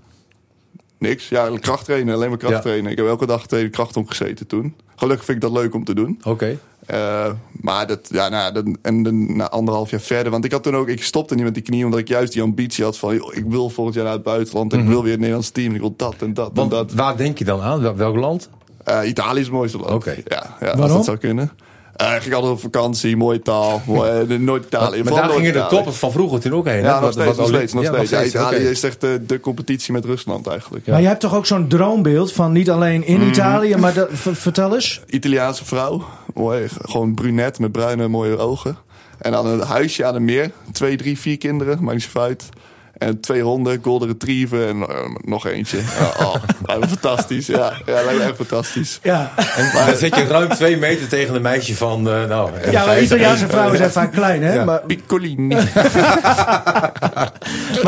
[0.98, 1.30] Niks.
[1.30, 2.16] Ja, kracht trainen.
[2.16, 2.60] Alleen maar kracht Ja.
[2.62, 2.92] trainen.
[2.92, 4.76] Ik heb elke dag tegen de kracht omgezeten toen.
[4.96, 6.20] Gelukkig vind ik dat leuk om te doen.
[6.24, 6.58] Oké.
[6.86, 7.32] Eh,
[7.62, 10.32] maar dat, ja, nou, dat, en dan na anderhalf jaar verder.
[10.32, 12.42] Want ik had toen ook, ik stopte niet met die knie, omdat ik juist die
[12.42, 14.74] ambitie had van, joh, ik wil volgend jaar naar het buitenland.
[14.74, 15.74] En ik wil weer het Nederlands team.
[15.74, 16.56] Ik wil dat en dat Mhm.
[16.60, 16.92] Want en dat.
[16.94, 17.82] waar denk je dan aan?
[17.82, 18.50] Wel- Welk land?
[18.84, 19.92] Eh, Italië is het mooiste land.
[19.92, 20.12] Oké.
[20.26, 20.96] Ja, ja als Waarom?
[20.96, 21.52] dat zou kunnen.
[21.98, 23.82] Eh, ik ging altijd op vakantie, mooie taal.
[23.86, 24.98] mooi, eh, nooit Italië.
[25.04, 26.82] maar vooral daar gingen de toppers van vroeger toen ook heen.
[26.84, 28.10] Ja, nog steeds, nog steeds, nog Ja, steeds.
[28.12, 30.88] Ja, Italië is echt de, de competitie met Rusland eigenlijk.
[30.88, 33.28] Maar je hebt toch ook zo'n droombeeld van niet alleen in Mhm.
[33.30, 35.02] Italië, maar vertel eens.
[35.08, 36.04] Italiaanse vrouw.
[36.34, 38.78] Mooi, gewoon brunet met bruine mooie ogen.
[39.18, 40.52] En dan een huisje aan een meer.
[40.72, 42.50] Twee, drie, vier kinderen, maakt niet zo uit.
[42.98, 45.78] En twee honden, golden retriever en eh, nog eentje.
[45.78, 47.48] Ja, oh, lijkt me fantastisch.
[47.48, 49.00] Ja, ja lijkt me echt fantastisch.
[49.04, 52.52] Ja, En dan zet je ruim twee meter tegen een meisje van, eh, nou...
[52.54, 54.54] eh, ja maar Italiaanse vrouwen zijn vaak klein, hè?
[54.54, 54.64] Ja.
[54.64, 55.58] Maar, Piccolini.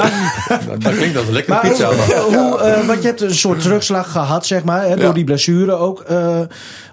[0.69, 1.91] Dat, dat klinkt als een lekkere maar pizza.
[1.93, 5.11] hoe, eh, want je hebt een soort terugslag gehad, zeg maar, hè, door Ja.
[5.11, 6.01] die blessure ook.
[6.01, 6.39] Eh,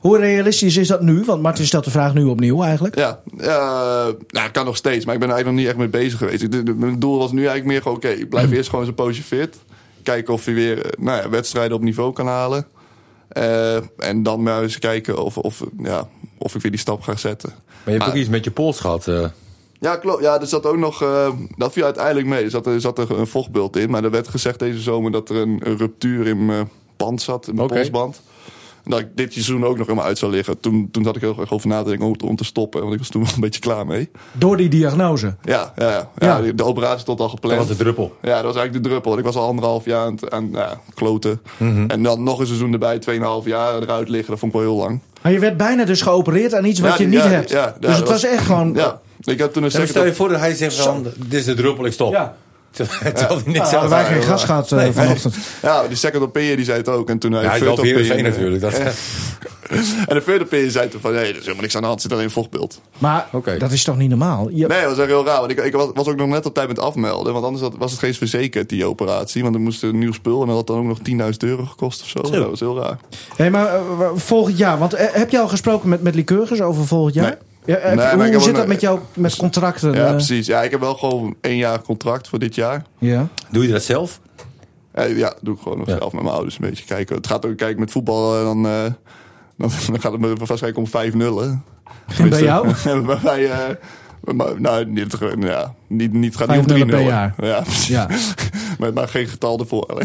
[0.00, 1.22] hoe realistisch is dat nu?
[1.24, 2.94] Want Martin stelt de vraag nu opnieuw eigenlijk.
[2.98, 3.46] Ja, eh,
[4.29, 6.42] nou, kan nog steeds, maar ik ben er eigenlijk nog niet echt mee bezig geweest.
[6.42, 8.85] Ik- de- de- Mijn doel was nu eigenlijk meer gewoon, oké, ik blijf eerst gewoon
[8.85, 9.57] zo'n poosje fit.
[10.02, 12.66] Kijken of je weer nou ja, wedstrijden op niveau kan halen.
[13.29, 17.16] Eh, en dan maar eens kijken of, of, ja, of ik weer die stap ga
[17.16, 17.50] zetten.
[17.85, 19.07] Maar je hebt ook iets met je pols gehad.
[19.80, 20.22] Ja, klopt.
[20.22, 21.02] Ja, er zat ook nog.
[21.02, 22.44] eh, dat viel uiteindelijk mee.
[22.44, 23.90] Er zat, er zat er een vochtbult in.
[23.90, 27.48] Maar er werd gezegd deze zomer dat er een, een ruptuur in mijn band zat,
[27.48, 28.20] in mijn polsband.
[28.84, 30.60] En dat ik dit seizoen ook nog helemaal uit zou liggen.
[30.60, 32.80] Toen, toen zat ik heel erg over na te denken om, te- om te stoppen.
[32.80, 34.10] Want ik was toen wel een beetje klaar mee.
[34.32, 35.34] Door die diagnose.
[35.42, 36.08] Ja, ja, ja.
[36.18, 36.38] Ja.
[36.38, 36.52] ja.
[36.52, 37.58] de operatie stond al Dat gepland.
[37.58, 38.16] was de druppel.
[38.22, 39.18] Ja, dat was eigenlijk de druppel.
[39.18, 41.40] Ik was al anderhalf jaar aan het aan, ja, kloten.
[41.56, 41.84] Mhm.
[41.90, 44.30] En dan nog een seizoen erbij, tweeënhalf jaar eruit liggen.
[44.30, 45.00] Dat vond ik wel heel lang.
[45.22, 47.50] Maar je werd bijna dus geopereerd aan iets wat Ja, je niet ja, hebt.
[47.50, 48.76] ja, ja, dus het dat was was- echt gewoon...
[49.26, 51.54] Ik heb toen een second stel je voor dat hij zegt van, dit is de
[51.54, 52.12] druppel, ik stop.
[52.12, 52.36] Ja.
[52.70, 54.26] Terwijl hij niks wij geen ja.
[54.26, 55.36] gas gehad eh, Nee, vanochtend.
[55.62, 57.08] Ja, die second opinion die zei het ook.
[57.08, 58.60] En toen hij Ja, hij 4 opinion, 1 eh, natuurlijk.
[58.60, 58.72] Dat,
[60.08, 62.00] En de third opinion zei toen van, nee, er is helemaal niks aan de hand.
[62.02, 62.80] Zit alleen een vochtbeeld.
[62.98, 63.58] Maar Oké.
[63.58, 64.48] dat is toch niet normaal?
[64.50, 65.38] Je- Nee, dat was echt heel raar.
[65.38, 67.32] Want ik, ik was, was ook nog net op tijd met afmelden.
[67.32, 69.42] Want anders had- was het geen verzekerd, die operatie.
[69.42, 70.40] Want er moest een nieuw spul.
[70.40, 72.20] En dat had dan ook nog 10.000 euro gekost of zo.
[72.22, 72.98] Dat was heel raar.
[73.36, 73.80] Hey, maar eh,
[74.14, 77.24] volgend jaar, want eh, heb je al gesproken met, met Lycurgus over volgend jaar?
[77.24, 77.34] Nee.
[77.66, 79.92] Ja, heb Nee, ik hoe zit dat met jou met contracten?
[79.92, 80.11] Ja, eh?
[80.11, 80.46] precies.
[80.46, 82.83] Ja, ik heb wel gewoon één jaar contract voor dit jaar.
[82.98, 83.26] ja.
[83.50, 84.20] Doe je dat zelf?
[84.92, 85.96] Eh, ja, doe ik gewoon nog Ja.
[85.98, 87.16] zelf met mijn ouders een beetje kijken.
[87.16, 88.83] Het gaat ook, kijk, met voetbal, eh, dan, eh,
[89.59, 91.38] dan, dan gaat het me waarschijnlijk om 5-0.
[91.40, 91.46] hè.
[92.22, 92.72] En bij jou?
[93.22, 93.59] bij eh,
[94.34, 96.86] maar, nou, niet, ja, niet, niet, gaat niet om 5-0 3-0.
[96.88, 97.34] per jaar.
[97.38, 97.62] Ja.
[97.88, 98.08] Ja.
[98.78, 99.86] maar, maar geen getal ervoor.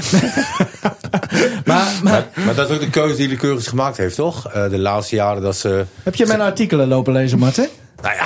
[1.65, 4.47] Maar, maar Maar dat is ook de keuze die Lycurgus gemaakt heeft, toch?
[4.51, 5.85] Eh, de laatste jaren dat ze...
[6.03, 7.67] heb je mijn artikelen lopen lezen, Martin?
[8.01, 8.25] Nou ja,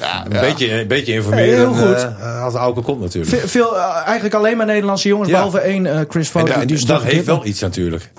[0.00, 0.40] Ja, een, ja.
[0.40, 1.96] Beetje, een beetje informeren Heel goed.
[2.20, 3.36] eh, als Auken komt natuurlijk.
[3.40, 5.34] Ve- Veel, eh, eigenlijk alleen maar Nederlandse jongens, Ja.
[5.34, 6.60] behalve één eh, Chris En Foden.
[6.60, 8.10] ja, die dat heeft wel iets natuurlijk.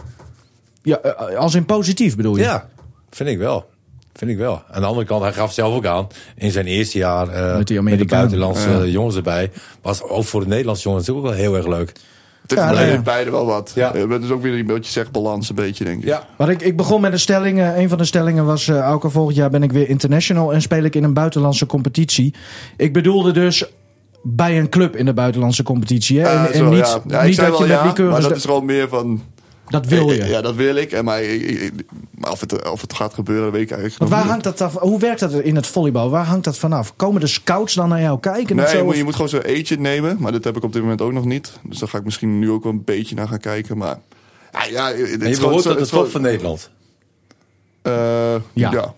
[0.81, 2.43] Ja, eh, als in positief bedoel je?
[2.43, 2.67] Ja,
[3.09, 3.69] vind ik wel.
[4.19, 4.61] Vind ik wel.
[4.71, 6.07] Aan de andere kant, hij gaf zelf ook aan.
[6.35, 8.85] In zijn eerste jaar eh, Met met, die de buitenlandse Ja.
[8.85, 9.51] jongens erbij.
[9.81, 11.87] Was ook voor de Nederlandse jongens natuurlijk ook wel heel erg leuk.
[12.41, 13.01] Het heeft Ja, nee, ja.
[13.01, 13.71] beide wel wat.
[13.75, 13.91] Ja.
[13.95, 14.07] Ja.
[14.07, 16.05] Het is ook weer een beetje zeg balans, een beetje, denk ik.
[16.07, 16.23] Ja.
[16.37, 17.59] Maar ik, ik begon met een stelling.
[17.59, 20.61] eh, een van de stellingen was: eh Auke, volgend jaar ben ik weer international en
[20.61, 22.33] speel ik in een buitenlandse competitie.
[22.77, 23.65] Ik bedoelde dus
[24.23, 26.19] bij een club in de buitenlandse competitie.
[26.19, 26.25] Hè?
[26.25, 27.01] Eh, en, en zo, niet, ja.
[27.07, 28.89] Ja, ik niet zei dat wel je met ja, maar dat dat, is gewoon meer
[28.89, 29.21] van...
[29.69, 30.25] wil je.
[30.25, 30.91] Ja, dat wil ik.
[30.91, 31.71] En maar, ik-
[32.11, 34.61] maar of, het, of het gaat gebeuren, dat weet ik eigenlijk Want waar hangt dat
[34.61, 34.73] af?
[34.79, 36.09] Hoe werkt dat in het volleybal?
[36.09, 36.95] Waar hangt dat vanaf?
[36.95, 38.55] Komen de scouts dan naar jou kijken?
[38.59, 38.77] of Nee, zo?
[38.77, 40.17] je moet, Of- je moet gewoon zo'n agent nemen.
[40.19, 41.51] Maar dat heb ik op dit moment ook nog niet.
[41.63, 43.77] Dus daar ga ik misschien nu ook wel een beetje naar gaan kijken.
[43.77, 43.99] Maar
[44.51, 46.69] ja, ja het En je behoort zo- tot het de top van Nederland.
[47.81, 48.41] Eh, Ja.
[48.53, 48.71] ja.
[48.71, 48.93] ja.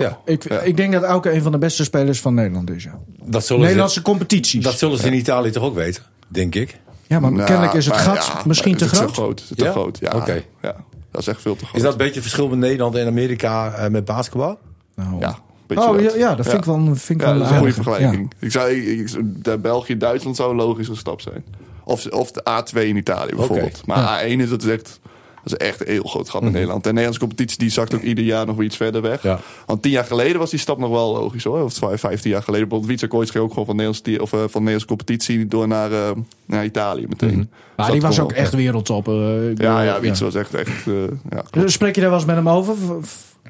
[0.00, 0.18] Ja.
[0.24, 0.60] Ik, Ja.
[0.60, 2.82] ik denk dat Auke een van de beste spelers van Nederland is.
[2.84, 2.98] Ja.
[3.24, 4.64] Dat zullen, Nederlandse ze, competities.
[4.64, 6.78] dat zullen ze in Italië toch ook weten, denk ik.
[7.10, 9.08] Ja, maar Nou, kennelijk is het maar gat ja, misschien te het groot.
[9.08, 9.44] Te groot.
[9.48, 9.70] het te Ja?
[9.70, 9.98] groot.
[10.00, 10.10] Ja.
[10.14, 10.42] Oké.
[10.62, 10.74] ja,
[11.10, 11.76] dat is echt veel te groot.
[11.76, 14.58] Is dat een beetje het verschil met Nederland en Amerika eh, met basketbal?
[14.94, 15.34] Nou, Ja, een
[15.66, 16.12] beetje Oh dat.
[16.12, 18.32] ja, ja, dat vind ik wel, vind ik Ja, wel dat is een goede vergelijking.
[18.38, 21.44] Ik zou, ik, ik- de België, Duitsland zou een logische stap zijn.
[21.84, 23.86] Of, of de A2 in Italië bijvoorbeeld.
[23.86, 25.00] Maar A1 is dat is echt,
[25.44, 26.76] dat is echt een heel groot gat met Nederland.
[26.78, 29.22] En de Nederlandse competitie die zakt ook ieder jaar nog weer iets verder weg.
[29.22, 29.40] Ja.
[29.66, 31.62] Want tien jaar geleden was die stap nog wel logisch hoor.
[31.62, 32.68] Of vijf- vijftien jaar geleden.
[32.68, 35.46] Bijvoorbeeld Wietse Kooits ging ook gewoon van de Nederlandse, of, eh, van de Nederlandse competitie
[35.46, 36.10] door naar, eh,
[36.46, 37.36] naar Italië meteen.
[37.36, 39.08] Dus Maar die was ook echt wereldtop.
[39.08, 40.84] eh, Ja, ja, Wietse was echt, echt
[41.30, 41.42] ja.
[41.50, 42.74] Dus Spreek je daar wel eens met hem over?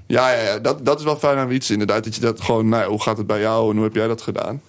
[0.06, 2.04] Ja, ja, ja dat, dat is wel fijn aan Wietse inderdaad.
[2.04, 4.22] Dat je dat gewoon, nou, hoe gaat het bij jou en hoe heb jij dat
[4.22, 4.60] gedaan?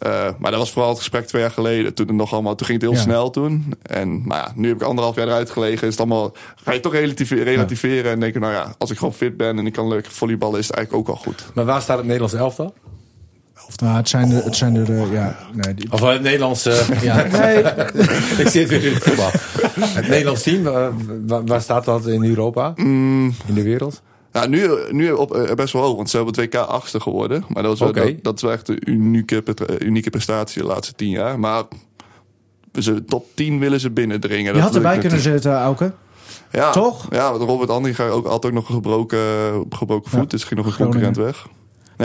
[0.00, 1.94] Eh, maar dat was vooral het gesprek twee jaar geleden.
[1.94, 3.04] Toen, het nog allemaal, toen ging het heel Ja.
[3.04, 3.74] snel toen.
[3.82, 5.86] En maar ja, nu heb ik anderhalf jaar eruit gelegen.
[5.86, 6.32] Is het allemaal,
[6.64, 9.72] ga je toch relativeren en denken, nou ja, als ik gewoon fit ben en ik
[9.72, 11.46] kan leuk volleyballen, is het eigenlijk ook al goed.
[11.54, 12.74] Maar waar staat het Nederlands elftal?
[13.82, 16.82] Nou, het zijn er, het zijn er eh, ja, nee, die- Of eh, het Nederlandse...
[17.02, 17.56] ja, nee,
[18.44, 19.30] ik zit weer in het voetbal.
[19.80, 20.90] Het Nederlands team, waar,
[21.26, 22.72] waar- waar staat dat in Europa?
[22.76, 24.02] In de wereld?
[24.32, 27.44] Nou, nu, nu op, eh, best wel hoog, want ze hebben het WK achtste geworden.
[27.48, 30.68] Maar dat, was wel, dat, dat is wel echt een unieke, pre- unieke prestatie de
[30.68, 31.38] laatste tien jaar.
[31.38, 31.64] Maar
[32.78, 34.44] ze, top 10 willen ze binnendringen.
[34.44, 35.92] je Dat had erbij kunnen zitten, Auke.
[36.52, 37.06] Ja, Toch?
[37.10, 39.20] Ja, want Robert Andrie ook altijd nog een gebroken,
[39.70, 40.20] gebroken voet.
[40.20, 40.26] Ja.
[40.26, 41.46] Dus ging nog een concurrent weg.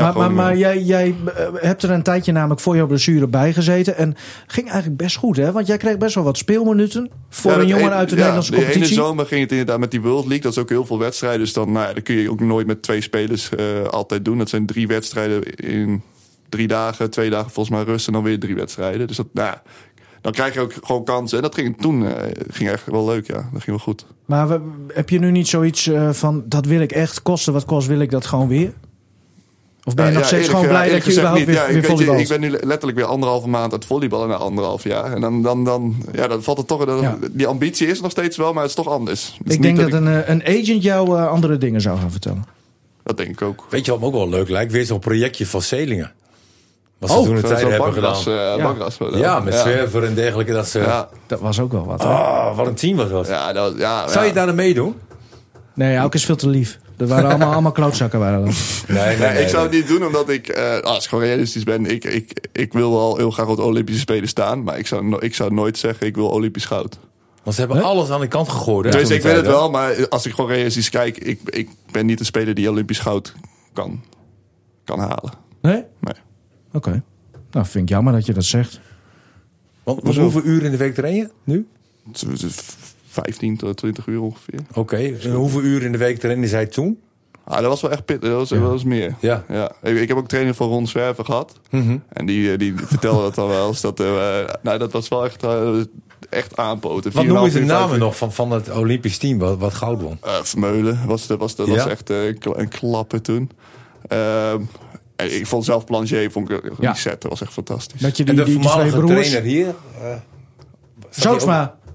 [0.01, 3.97] Maar, maar, jij, jij eh, hebt er een tijdje namelijk voor jouw blessure bij gezeten.
[3.97, 4.15] En
[4.47, 5.51] ging eigenlijk best goed, hè?
[5.51, 8.15] Want jij kreeg best wel wat speelminuten voor Ja, een dat jongen een- uit de
[8.15, 8.83] ja, Nederlandse competitie.
[8.83, 10.41] ene zomer ging het inderdaad met die World League.
[10.41, 11.39] Dat is ook heel veel wedstrijden.
[11.39, 14.37] Dus dan, nou ja, dan kun je ook nooit met twee spelers eh, altijd doen.
[14.37, 16.01] Dat zijn drie wedstrijden in
[16.49, 17.09] drie dagen.
[17.09, 19.07] Twee dagen volgens mij rust en dan weer drie wedstrijden.
[19.07, 19.55] Dus dat, nou
[20.21, 21.37] dan krijg je ook gewoon kansen.
[21.37, 22.13] En dat ging toen eh,
[22.49, 23.33] ging echt wel leuk, ja.
[23.35, 24.05] Dat ging wel goed.
[24.25, 24.61] Maar we-
[24.93, 28.11] heb je nu niet zoiets van, dat wil ik echt, kosten wat kost, wil ik
[28.11, 28.73] dat gewoon weer?
[29.88, 31.47] Of ben je Ja, nog ja, steeds gewoon blij dat je überhaupt niet.
[31.47, 32.19] weer, Ja, weer volleybalt?
[32.19, 35.13] ik ben nu letterlijk weer anderhalve maand aan het volleyballen na anderhalf jaar.
[35.13, 36.86] En dan, dan, dan, ja, dan valt het toch...
[37.31, 39.25] Die ambitie is nog steeds wel, maar het is toch anders.
[39.38, 41.81] Het is Ik niet denk dat ik- een, eh, een agent jou eh, andere dingen
[41.81, 42.45] zou gaan vertellen.
[43.03, 43.65] Dat denk ik ook.
[43.69, 44.71] Weet je wat me ook wel leuk lijkt?
[44.71, 46.11] Weer zo'n projectje van Zelingen.
[46.97, 48.51] Wat ze Oh, toen een Zo- tijd hebben bankras, gedaan.
[48.51, 48.63] eh, Ja.
[48.63, 49.17] bankras wel.
[49.17, 50.51] ja, met zwerver en dergelijke.
[50.51, 52.03] Dat ze, Ja, Dat was ook wel wat.
[52.03, 52.09] hè?
[52.09, 53.27] Oh, wat een team was dat.
[53.27, 54.27] ja, dat, ja, Zou ja.
[54.27, 54.95] je daar aan meedoen?
[55.73, 56.79] Nee, Auke is veel te lief.
[56.97, 58.19] Er waren allemaal, allemaal klootzakken.
[58.19, 58.53] Waren dat.
[58.87, 61.85] Nee, Nee, ik zou het niet doen omdat ik, eh, als ik gewoon realistisch ben,
[61.85, 64.63] ik, ik, ik wil wel heel graag op de Olympische Spelen staan.
[64.63, 66.99] Maar ik zou, no- ik zou nooit zeggen, ik wil Olympisch goud.
[67.43, 68.93] Want ze hebben alles aan de kant gegooid.
[68.93, 72.05] hè, Dus ik weet het wel, maar als ik gewoon realistisch kijk, ik, ik ben
[72.05, 73.33] niet de speler die Olympisch goud
[73.73, 74.03] kan,
[74.83, 75.31] kan halen.
[75.61, 75.83] Nee?
[75.99, 76.13] Nee.
[76.73, 77.03] Oké.
[77.51, 78.79] Nou, vind ik jammer dat je dat zegt.
[79.83, 81.67] Want, hoeveel uren in de week train je nu?
[83.16, 84.59] Het is- het is 15 tot 20 uur ongeveer.
[84.74, 84.95] Oké.
[85.22, 86.99] En hoeveel uren in de week trainde zij toen?
[87.47, 88.30] Ah, dat was wel echt pittig.
[88.30, 89.16] Dat was, dat was meer.
[89.20, 89.43] Ja.
[89.49, 89.72] Ja.
[89.84, 91.59] Ik, ik heb ook training van Ron Zwerver gehad.
[91.70, 91.97] Mhm.
[92.09, 93.82] En die, eh, die vertelde dat dan wel eens.
[93.82, 95.70] Dat, eh, nou, dat was wel echt, eh,
[96.30, 97.11] echt aanpoten.
[97.13, 98.01] Wat noemen 4,5 ze de uur, vijf namen uur.
[98.01, 100.18] nog van, van het Olympisch team wat, wat goud won?
[100.22, 101.89] Eh, Vermeulen was, dat was, dat was Ja?
[101.89, 103.49] echt een kla- een klappen toen.
[104.07, 104.61] Ehm,
[105.16, 106.91] en ik vond zelf Plancher, vond ik, Ja.
[106.91, 108.01] die set dat was echt fantastisch.
[108.01, 109.30] Dat je En die, de die, die twee voormalige broers...
[109.30, 109.76] trainer hier?
[110.01, 110.16] eh,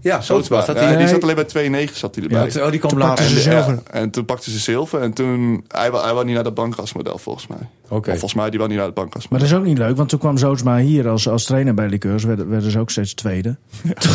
[0.03, 0.65] Ja, Zootsma.
[0.65, 1.09] Zat Ja, die, Nee.
[1.09, 1.45] zat alleen bij
[1.89, 2.51] 2,9 zat hij erbij.
[2.53, 3.25] Ja, oh, die kwam Toen later.
[3.25, 3.73] en, zilver.
[3.75, 5.01] ja, en toen pakte ze zilver.
[5.01, 7.59] En toen, hij, wou- hij wou niet naar dat bankrasmodel volgens mij.
[7.89, 7.97] Oké.
[7.99, 9.47] Of volgens mij, die wou niet naar het Maar bankrasmodel.
[9.49, 12.25] dat is ook niet leuk, want toen kwam Zootsma hier als, als trainer bij Liqueurs.
[12.25, 13.57] Werden, werden ze ook steeds tweede.
[13.99, 14.13] Toen,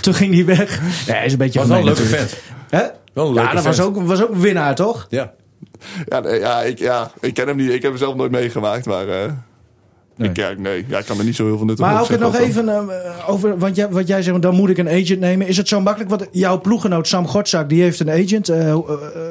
[0.00, 0.80] toen ging hij weg.
[1.06, 2.36] Ja, hij is een beetje Was wel een gemeen leuke vent.
[2.68, 2.88] Hè?
[3.12, 5.06] Wel een Ja, dat was ook, was ook een winnaar, toch?
[5.10, 5.32] Ja.
[6.08, 7.68] Ja, nee, ja, ik, ja, ik ken hem niet.
[7.70, 8.86] Ik heb hem zelf nooit meegemaakt.
[8.86, 9.32] Maar eh,
[10.18, 10.28] Nee.
[10.28, 12.08] Ik, ja, nee, ja, ik kan er niet zo heel veel nuttig Maar op ook
[12.08, 15.20] het nog even eh, over, want jij, wat jij zegt, dan moet ik een agent
[15.20, 15.46] nemen.
[15.46, 16.10] Is het zo makkelijk?
[16.10, 18.48] Want jouw ploeggenoot Sam Gortzak, die heeft een agent.
[18.48, 18.80] eh, eh, eh,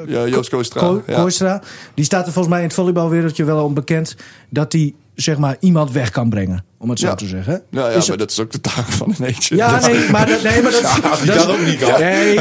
[0.06, 0.80] Ja, Joost Koistra.
[0.80, 1.60] Ko- ja.
[1.94, 4.16] Die staat er volgens mij in het volleybalwereldje wel onbekend
[4.50, 6.64] dat hij zeg maar iemand weg kan brengen.
[6.78, 7.14] Om het zo Ja.
[7.14, 7.62] te zeggen.
[7.70, 9.44] Ja, ja Is maar het- dat is ook de taak van een agent.
[9.44, 10.80] ja, nee, maar dat, nee, maar dat,
[11.22, 11.98] die dat is- kan ook niet, hoor.
[12.00, 12.34] Nee,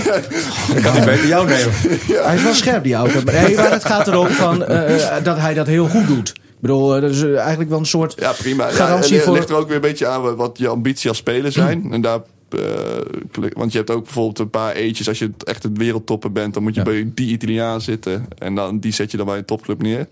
[0.74, 1.72] Dan kan hij beter jou nemen.
[2.26, 3.22] hij is wel scherp, die auto.
[3.24, 6.34] Nee, maar het gaat erom van, eh, eh, dat hij dat heel goed doet.
[6.58, 8.66] Ik bedoel, eh, dat is eh, eigenlijk wel een soort Ja, prima.
[8.68, 9.34] Ja, garantie het voor...
[9.34, 11.92] ligt er ook weer een beetje aan wat je ambitie als speler zijn.
[11.92, 12.20] En daar,
[13.32, 15.08] klik- want je hebt ook bijvoorbeeld een paar eetjes.
[15.08, 16.86] Als je echt het wereldtopper bent, dan moet je Ja.
[16.86, 18.26] bij die Italiaan zitten.
[18.38, 20.08] En dan, die zet je dan bij een topclub neer.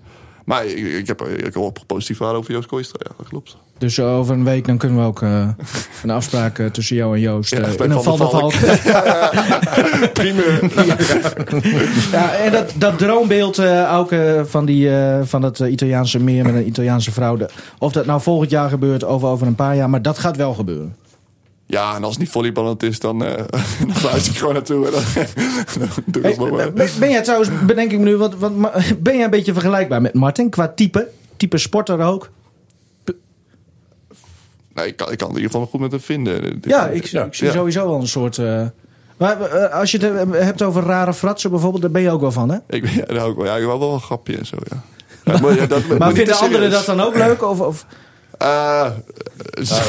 [0.45, 2.99] Maar ik, ik heb ik heb ook positief over Joost Kooistra.
[3.03, 3.57] Ja, dat klopt.
[3.77, 5.47] Dus eh, over een week dan kunnen we ook eh,
[6.03, 7.51] een afspraak eh, tussen jou en Joost.
[7.51, 8.31] Ja, der Van der Valk.
[8.53, 8.53] Valk.
[10.13, 10.41] Prima.
[12.11, 13.59] Ja, en dat, dat droombeeld
[13.91, 14.89] ook van, die,
[15.23, 17.35] van het Italiaanse meer met een Italiaanse vrouw.
[17.35, 20.37] de- of dat nou volgend jaar gebeurt of over een paar jaar, maar dat gaat
[20.37, 20.95] wel gebeuren.
[21.67, 23.31] Ja, en als het niet volleyballend is, dan, eh
[24.01, 24.85] dan ik gewoon naartoe.
[24.85, 25.01] En dan,
[25.79, 26.73] dan doe ik Hey, maar.
[26.73, 28.17] ben, ben jij trouwens, bedenk ik me nu,
[28.55, 31.07] maar- ben jij een beetje vergelijkbaar met Martin qua type?
[31.37, 32.29] Type sporter ook?
[34.73, 36.59] Nee, ik kan, ik kan het in ieder geval goed met hem vinden.
[36.61, 37.23] Ja, ik, Ja.
[37.23, 37.53] ik zie Ja.
[37.53, 38.37] sowieso wel een soort...
[38.37, 38.61] eh,
[39.17, 42.31] maar eh, als je het hebt over rare fratsen bijvoorbeeld, daar ben je ook wel
[42.31, 42.57] van, hè?
[42.67, 43.45] Ik, ja, hou ik wel.
[43.45, 44.83] Ja, ik wil wel een grapje en zo, ja.
[45.41, 47.43] Maar ja, dat- Maar vinden anderen dat dan ook leuk?
[47.43, 47.85] Of, of,
[48.37, 48.87] Eh,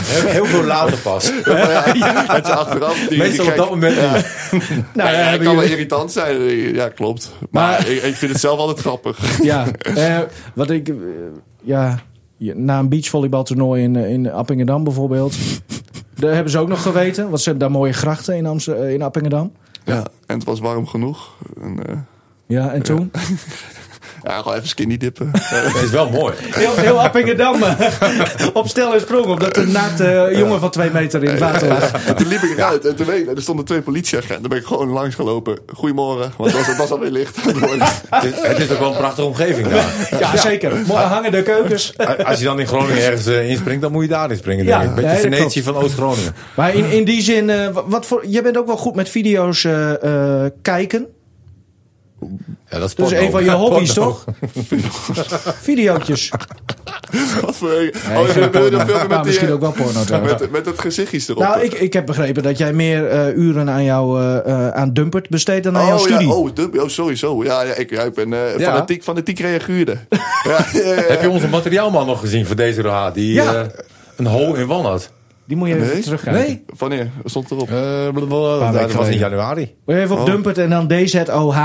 [0.04, 1.32] Heel, heel veel later pas.
[1.44, 1.82] ja,
[2.26, 3.06] het is achteraf.
[3.08, 4.04] Die, Meestal die op dat moment niet.
[4.94, 6.40] nou, Ja, kan wel irritant zijn.
[6.74, 7.32] Ja, klopt.
[7.50, 9.42] Maar, Maar- ik, ik vind het zelf altijd grappig.
[9.42, 10.18] Ja, eh,
[10.54, 10.88] wat ik...
[10.88, 10.94] eh,
[11.62, 11.98] ja,
[12.38, 15.36] na een beachvolleybaltoernooi in, eh, in Appingedam bijvoorbeeld...
[16.14, 17.24] Daar hebben ze ook nog geweten.
[17.28, 19.52] Want ze hebben daar mooie grachten in, Amsterdam, in Appingedam.
[19.84, 21.30] Ja, en het was warm genoeg.
[21.62, 21.96] En, eh,
[22.46, 23.10] Ja, en toen?
[24.26, 25.30] Ja, gewoon even skinny dippen.
[25.72, 26.34] Dat is wel mooi.
[26.38, 27.72] Heel, heel Appingedam eh,
[28.52, 29.24] op stel en sprong.
[29.24, 32.06] Omdat een naakte jongen van twee meter in het water lag.
[32.06, 34.40] En toen liep ik eruit en toen weet ik, er stonden twee politieagenten.
[34.40, 35.58] Daar ben ik gewoon langs gelopen.
[35.74, 37.36] Goedemorgen, want het was, het was alweer licht.
[38.10, 39.84] Het is, het is ook wel een prachtige omgeving daar.
[40.20, 40.72] Ja, zeker.
[40.86, 41.92] Mooi hangende keukens.
[42.24, 44.64] Als je dan in Groningen ergens eh, inspringt, dan moet je daarin springen.
[44.64, 44.96] Ja, denk ik.
[44.96, 46.34] Een beetje Venetië van Oost-Groningen.
[46.54, 49.08] Maar in, in die zin, eh, wa- wat voor, jij bent ook wel goed met
[49.08, 50.02] video's eh,
[50.44, 51.06] eh, kijken.
[52.70, 54.10] Ja, dat is Dat is een van je hobby's, Porno.
[54.10, 54.24] toch?
[55.62, 56.30] Videootjes.
[57.40, 57.68] Wat voor...
[57.68, 57.90] Oh, Nee,
[58.26, 58.70] je wil je porno.
[58.70, 60.40] dat filmen met, die, misschien eh, ook wel porno trouwens.
[60.40, 61.42] met, met het gezichtjes erop.
[61.42, 64.92] Nou, ik, ik heb begrepen dat jij meer eh, uren aan jouw eh, eh, aan
[64.92, 66.26] Dumpert besteedt dan aan jouw oh, studie.
[66.28, 67.44] Ja, oh, dub- oh, sorry, zo.
[67.44, 68.70] Ja, ja, ik, ja, ik ben eh Ja.
[68.72, 70.06] fanatiek, fanatiek reaguurder.
[70.10, 70.18] ja,
[70.72, 73.12] ja, ja, Heb je onze materiaalman nog gezien voor deze RH?
[73.12, 73.66] Die Ja.
[74.16, 75.10] een hol in wan had.
[75.46, 76.00] Die moet je even Nee?
[76.02, 76.42] terugkijken.
[76.42, 76.64] Nee.
[76.76, 77.10] Wanneer?
[77.24, 77.68] Stond erop?
[77.70, 77.74] Eh,
[78.12, 79.74] blablabla, weken dat was in januari.
[79.84, 80.26] Moet je even op Oh.
[80.26, 81.56] Dumpert en dan DZOH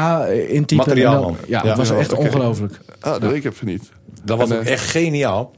[0.48, 0.76] intypen.
[0.88, 1.22] Materiaalman.
[1.30, 1.68] En dan- Ja, Ja.
[1.68, 2.80] dat was Ja, echt ongelooflijk.
[3.00, 3.90] Ah, dat weet ik even niet.
[4.24, 5.52] Dat was En, ook eh, echt geniaal.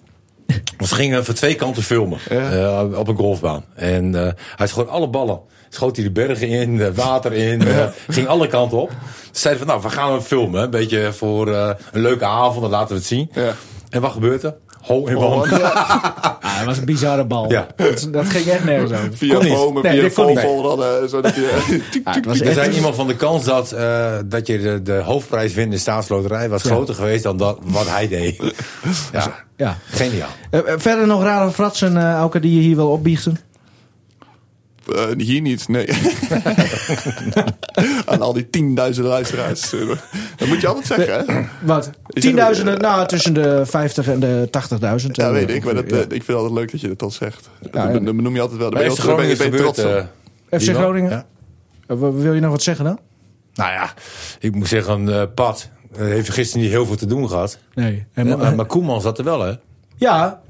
[0.78, 2.49] Want ze gingen van twee kanten filmen Ja.
[2.89, 3.63] eh, op een golfbaan.
[3.76, 5.39] En eh, hij schoot alle ballen.
[5.69, 8.89] Schoot hij de bergen in, het water in, eh, ging alle kanten op.
[9.32, 10.63] Ze zeiden van, nou, we gaan hem filmen.
[10.63, 13.30] Een beetje voor eh, een leuke avond, dan laten we het zien.
[13.34, 13.53] Ja.
[13.89, 14.55] En wat gebeurt er?
[14.84, 15.49] Hol in wan.
[15.49, 15.57] ja,
[16.41, 17.51] Ah, dat was een bizarre bal.
[17.51, 17.67] Ja.
[17.75, 19.09] Dat, dat ging echt nergens over.
[19.13, 21.81] via Kon bomen, Nee, via zodat je...
[22.03, 24.93] Ah, het was Er zei iemand van de kans dat, eh, dat je de, de
[24.93, 26.69] hoofdprijs wint in de staatsloterij was Ja.
[26.69, 28.41] groter geweest dan dat, wat hij deed.
[29.11, 29.77] Ja, Ja.
[29.89, 30.29] geniaal.
[30.49, 33.38] Eh, eh, verder nog rare fratsen, eh Auke, die je hier wil opbiechten?
[34.95, 35.88] Eh, hier niet, nee.
[38.05, 39.73] Aan al die tienduizenden luisteraars.
[39.73, 39.88] eh,
[40.36, 41.41] Dat moet je altijd zeggen, hè?
[41.61, 41.89] Wat?
[42.07, 45.11] Tienduizenden, nou tussen de 50 en de 80.000.
[45.11, 45.63] Ja, eh, weet ik.
[45.65, 47.49] Maar dat, ik vind het altijd leuk dat je dat dan zegt.
[47.71, 47.99] Ja, ja.
[47.99, 48.69] dat benoem je altijd wel.
[48.69, 50.09] Bij ben je, altijd- ben je, Groningen ben is je gebeurd...
[50.49, 50.75] trots op.
[50.75, 50.81] FC.
[50.81, 51.25] Groningen?
[51.88, 51.95] Ja.
[51.97, 52.99] Wil je nog wat zeggen dan?
[53.53, 53.93] Nou ja,
[54.39, 57.57] ik moet zeggen, eh Pat heeft gisteren niet heel veel te doen gehad.
[57.73, 58.05] Nee.
[58.13, 59.53] Ja, maar, maar Koeman zat er wel, hè?
[59.95, 60.41] ja,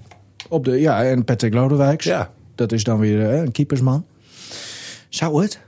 [0.50, 2.06] op de, ja, en Patrick Lodewijks.
[2.06, 2.30] Ja.
[2.56, 4.06] Dat is dan weer een keepersman.
[5.14, 5.60] Zou het?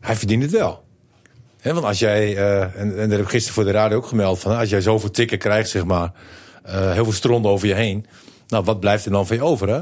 [0.00, 0.84] Hij verdient het wel.
[1.60, 4.06] Hè, want als jij, eh, en, en dat heb ik gisteren voor de radio ook
[4.06, 6.12] gemeld, van als jij zoveel tikken krijgt, zeg maar,
[6.62, 8.06] eh, heel veel stront over je heen,
[8.48, 9.80] nou, wat blijft er dan van je over, hè?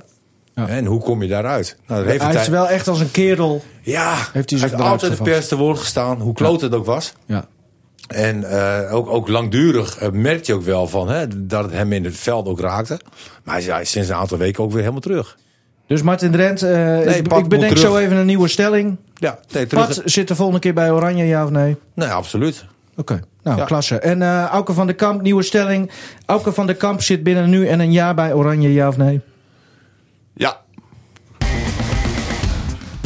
[0.55, 0.69] Ja.
[0.69, 1.77] En hoe kom je daaruit?
[1.87, 3.63] Nou, dat heeft Hij is wel echt als een kerel.
[3.83, 6.87] Ja, Heeft hij zich eruit altijd de pers te woord gestaan, hoe kloot het ook
[6.87, 7.13] was.
[7.27, 7.47] Ja.
[8.07, 12.05] En eh, ook, ook langdurig merk je ook wel van hè, dat het hem in
[12.05, 13.01] het veld ook raakte.
[13.45, 15.37] Maar hij is sinds een aantal weken ook weer helemaal terug.
[15.87, 18.97] Dus Martin Drent, eh, ik, bedenk zo even een nieuwe stelling.
[19.15, 19.87] Ja, nee, terug.
[19.87, 21.77] Pat zit de volgende keer bij Oranje, ja of nee?
[21.95, 22.65] Nee, absoluut.
[22.97, 23.65] Oké, nou, Ja.
[23.65, 23.99] klasse.
[23.99, 25.91] En eh Auke van der Kamp, nieuwe stelling.
[26.27, 29.21] Auke van der Kamp zit binnen nu en een jaar bij Oranje, ja of nee?
[30.33, 30.61] Ja,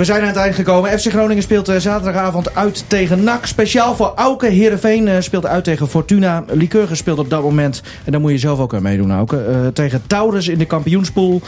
[0.01, 0.98] We zijn aan het eind gekomen.
[0.98, 3.46] FC Groningen speelt eh, zaterdagavond uit tegen NAC.
[3.46, 4.46] Speciaal voor Auke.
[4.46, 6.44] Heerenveen eh, speelt uit tegen Fortuna.
[6.46, 7.82] Lycurgus speelt op dat moment.
[8.05, 9.36] En daar moet je zelf ook aan meedoen, Auke.
[9.36, 11.40] eh, tegen Taurus in de kampioenspool.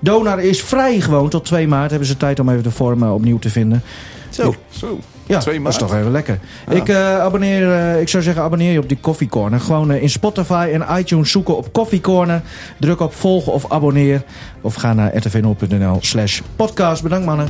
[0.00, 1.28] Donar is vrij gewoon.
[1.28, 3.82] Tot 2 maart hebben ze tijd om even de vorm opnieuw te vinden.
[4.30, 4.54] zo.
[4.70, 4.98] zo.
[5.26, 6.38] Ja, 2 dat is toch even lekker.
[6.70, 9.60] Ik, eh, abonneer, ik zou zeggen, abonneer je op die Coffee Corner.
[9.60, 12.42] Gewoon in Spotify en iTunes zoeken op Coffee Corner.
[12.80, 14.22] Druk op volgen of abonneer.
[14.60, 17.02] Of ga naar rtv0.nl slash podcast.
[17.02, 17.48] Bedankt mannen.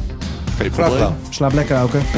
[0.69, 1.15] Geen.
[1.31, 2.03] Slaap lekker, Auken.